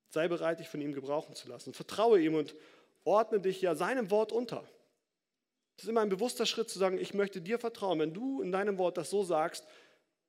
Sei 0.09 0.27
bereit, 0.27 0.59
dich 0.59 0.69
von 0.69 0.81
ihm 0.81 0.93
gebrauchen 0.93 1.35
zu 1.35 1.47
lassen. 1.47 1.73
Vertraue 1.73 2.19
ihm 2.19 2.35
und 2.35 2.55
ordne 3.03 3.39
dich 3.39 3.61
ja 3.61 3.75
seinem 3.75 4.11
Wort 4.11 4.31
unter. 4.31 4.67
Es 5.77 5.83
ist 5.83 5.89
immer 5.89 6.01
ein 6.01 6.09
bewusster 6.09 6.45
Schritt 6.45 6.69
zu 6.69 6.77
sagen, 6.77 6.97
ich 6.97 7.13
möchte 7.13 7.41
dir 7.41 7.59
vertrauen. 7.59 7.99
Wenn 7.99 8.13
du 8.13 8.41
in 8.41 8.51
deinem 8.51 8.77
Wort 8.77 8.97
das 8.97 9.09
so 9.09 9.23
sagst, 9.23 9.65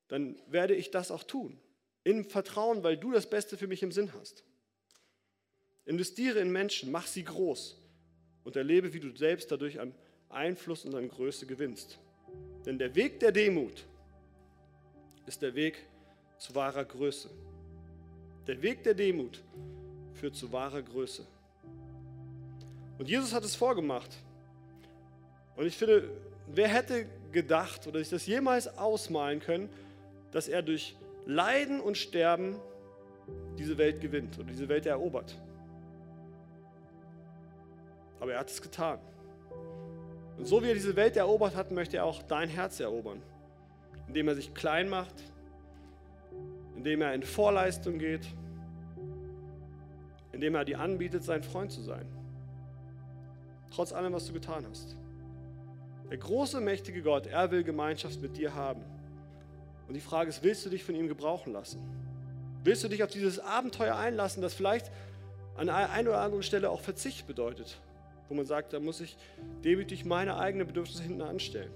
dann 0.09 0.41
werde 0.47 0.75
ich 0.75 0.91
das 0.91 1.11
auch 1.11 1.25
tun. 1.25 1.59
In 2.05 2.25
Vertrauen, 2.25 2.83
weil 2.83 2.97
du 2.97 3.11
das 3.11 3.29
Beste 3.29 3.57
für 3.57 3.67
mich 3.67 3.83
im 3.83 3.93
Sinn 3.93 4.13
hast. 4.15 4.45
Investiere 5.87 6.39
in 6.39 6.53
Menschen, 6.53 6.93
mach 6.93 7.07
sie 7.07 7.25
groß 7.25 7.77
und 8.45 8.57
erlebe, 8.57 8.93
wie 8.93 9.01
du 9.01 9.17
selbst 9.17 9.51
dadurch 9.51 9.81
an 9.81 9.95
Einfluss 10.29 10.85
und 10.85 10.95
an 10.95 11.09
Größe 11.09 11.47
gewinnst. 11.47 11.99
Denn 12.65 12.79
der 12.79 12.95
Weg 12.95 13.19
der 13.21 13.33
Demut 13.33 13.87
ist 15.27 15.43
der 15.43 15.55
Weg 15.55 15.85
zu 16.39 16.55
wahrer 16.55 16.85
Größe. 16.85 17.29
Der 18.47 18.63
Weg 18.63 18.83
der 18.83 18.95
Demut 18.95 19.43
führt 20.15 20.35
zu 20.35 20.53
wahrer 20.53 20.83
Größe. 20.83 21.25
Und 22.99 23.09
Jesus 23.09 23.33
hat 23.33 23.45
es 23.45 23.55
vorgemacht. 23.55 24.11
Und 25.57 25.67
ich 25.67 25.77
finde, 25.77 26.11
wer 26.47 26.69
hätte 26.69 27.07
gedacht 27.33 27.87
oder 27.87 27.99
sich 27.99 28.11
das 28.11 28.27
jemals 28.27 28.67
ausmalen 28.79 29.41
können, 29.41 29.69
dass 30.33 30.49
er 30.49 30.63
durch 30.63 30.97
Leiden 31.27 31.81
und 31.81 31.97
Sterben 31.97 32.57
diese 33.59 33.79
Welt 33.79 34.01
gewinnt 34.01 34.39
oder 34.39 34.49
diese 34.49 34.69
Welt 34.69 34.87
erobert. 34.87 35.39
Aber 38.19 38.33
er 38.33 38.41
hat 38.41 38.51
es 38.51 38.61
getan. 38.61 38.99
Und 40.39 40.47
so 40.47 40.63
wie 40.63 40.69
er 40.69 40.75
diese 40.75 40.97
Welt 40.97 41.17
erobert 41.17 41.55
hat, 41.55 41.71
möchte 41.71 41.99
er 41.99 42.05
auch 42.05 42.23
dein 42.23 42.49
Herz 42.49 42.81
erobern, 42.81 43.23
indem 44.09 44.29
er 44.29 44.35
sich 44.35 44.55
klein 44.55 44.89
macht, 44.89 45.15
indem 46.81 47.03
er 47.03 47.13
in 47.13 47.23
Vorleistung 47.23 47.99
geht, 47.99 48.27
indem 50.33 50.55
er 50.55 50.65
dir 50.65 50.81
anbietet, 50.81 51.23
sein 51.23 51.43
Freund 51.43 51.71
zu 51.71 51.83
sein. 51.83 52.07
Trotz 53.71 53.93
allem, 53.93 54.15
was 54.15 54.27
du 54.27 54.33
getan 54.33 54.65
hast. 54.67 54.97
Der 56.09 56.17
große, 56.17 56.59
mächtige 56.59 57.03
Gott, 57.03 57.27
er 57.27 57.51
will 57.51 57.65
Gemeinschaft 57.65 58.23
mit 58.23 58.39
dir 58.39 58.55
haben. 58.55 58.83
Und 59.89 59.93
die 59.93 60.01
Frage 60.01 60.31
ist, 60.31 60.43
willst 60.43 60.65
du 60.65 60.71
dich 60.71 60.83
von 60.83 60.95
ihm 60.95 61.07
gebrauchen 61.07 61.53
lassen? 61.53 61.83
Willst 62.65 62.83
du 62.83 62.89
dich 62.89 63.03
auf 63.03 63.11
dieses 63.11 63.41
Abenteuer 63.41 63.97
einlassen, 63.97 64.41
das 64.41 64.55
vielleicht 64.55 64.91
an 65.59 65.69
einer 65.69 66.09
oder 66.09 66.23
anderen 66.23 66.43
Stelle 66.43 66.71
auch 66.71 66.81
Verzicht 66.81 67.27
bedeutet? 67.27 67.79
Wo 68.31 68.35
man 68.35 68.47
sagt, 68.47 68.73
da 68.73 68.81
muss 68.81 69.03
ich 69.03 69.19
demütig 69.63 70.07
meine 70.07 70.39
eigenen 70.39 70.67
Bedürfnisse 70.67 71.03
hinten 71.03 71.21
anstellen. 71.21 71.73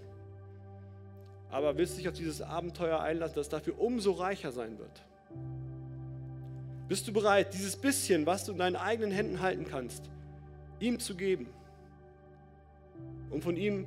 Aber 1.54 1.78
willst 1.78 1.94
du 1.94 1.98
dich 1.98 2.08
auf 2.08 2.14
dieses 2.14 2.42
Abenteuer 2.42 2.98
einlassen, 2.98 3.36
das 3.36 3.48
dafür 3.48 3.78
umso 3.78 4.10
reicher 4.10 4.50
sein 4.50 4.76
wird? 4.76 5.04
Bist 6.88 7.06
du 7.06 7.12
bereit, 7.12 7.54
dieses 7.54 7.76
bisschen, 7.76 8.26
was 8.26 8.44
du 8.44 8.50
in 8.50 8.58
deinen 8.58 8.74
eigenen 8.74 9.12
Händen 9.12 9.40
halten 9.40 9.64
kannst, 9.64 10.10
ihm 10.80 10.98
zu 10.98 11.14
geben? 11.14 11.46
Um 13.30 13.40
von 13.40 13.56
ihm 13.56 13.86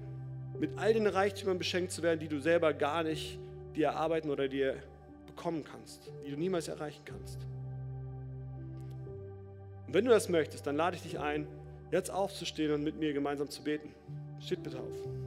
mit 0.58 0.78
all 0.78 0.94
den 0.94 1.08
Reichtümern 1.08 1.58
beschenkt 1.58 1.92
zu 1.92 2.02
werden, 2.04 2.22
die 2.22 2.30
du 2.30 2.40
selber 2.40 2.74
gar 2.74 3.04
nicht 3.04 3.38
dir 3.76 3.88
erarbeiten 3.88 4.30
oder 4.30 4.48
dir 4.48 4.78
bekommen 5.26 5.66
kannst, 5.66 6.10
die 6.26 6.32
du 6.32 6.38
niemals 6.38 6.70
erreichen 6.70 7.04
kannst. 7.04 7.46
Und 9.88 9.94
wenn 9.94 10.06
du 10.06 10.12
das 10.12 10.30
möchtest, 10.30 10.66
dann 10.66 10.78
lade 10.78 10.96
ich 10.96 11.02
dich 11.02 11.20
ein, 11.20 11.46
jetzt 11.92 12.12
aufzustehen 12.12 12.72
und 12.72 12.86
mit 12.86 12.98
mir 12.98 13.12
gemeinsam 13.12 13.50
zu 13.50 13.62
beten. 13.62 13.94
Steht 14.40 14.64
bitte 14.64 14.80
auf. 14.80 15.27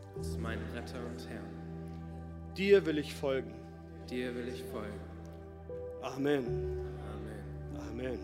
Als 0.17 0.37
meinen 0.37 0.65
Retter 0.73 0.99
und 1.05 1.29
Herrn. 1.29 1.49
Dir 2.57 2.85
will 2.85 2.97
ich 2.97 3.13
folgen. 3.13 3.53
Dir 4.09 4.35
will 4.35 4.47
ich 4.49 4.63
folgen. 4.63 4.99
Amen. 6.01 6.45
Amen. 7.13 7.89
Amen. 7.89 8.19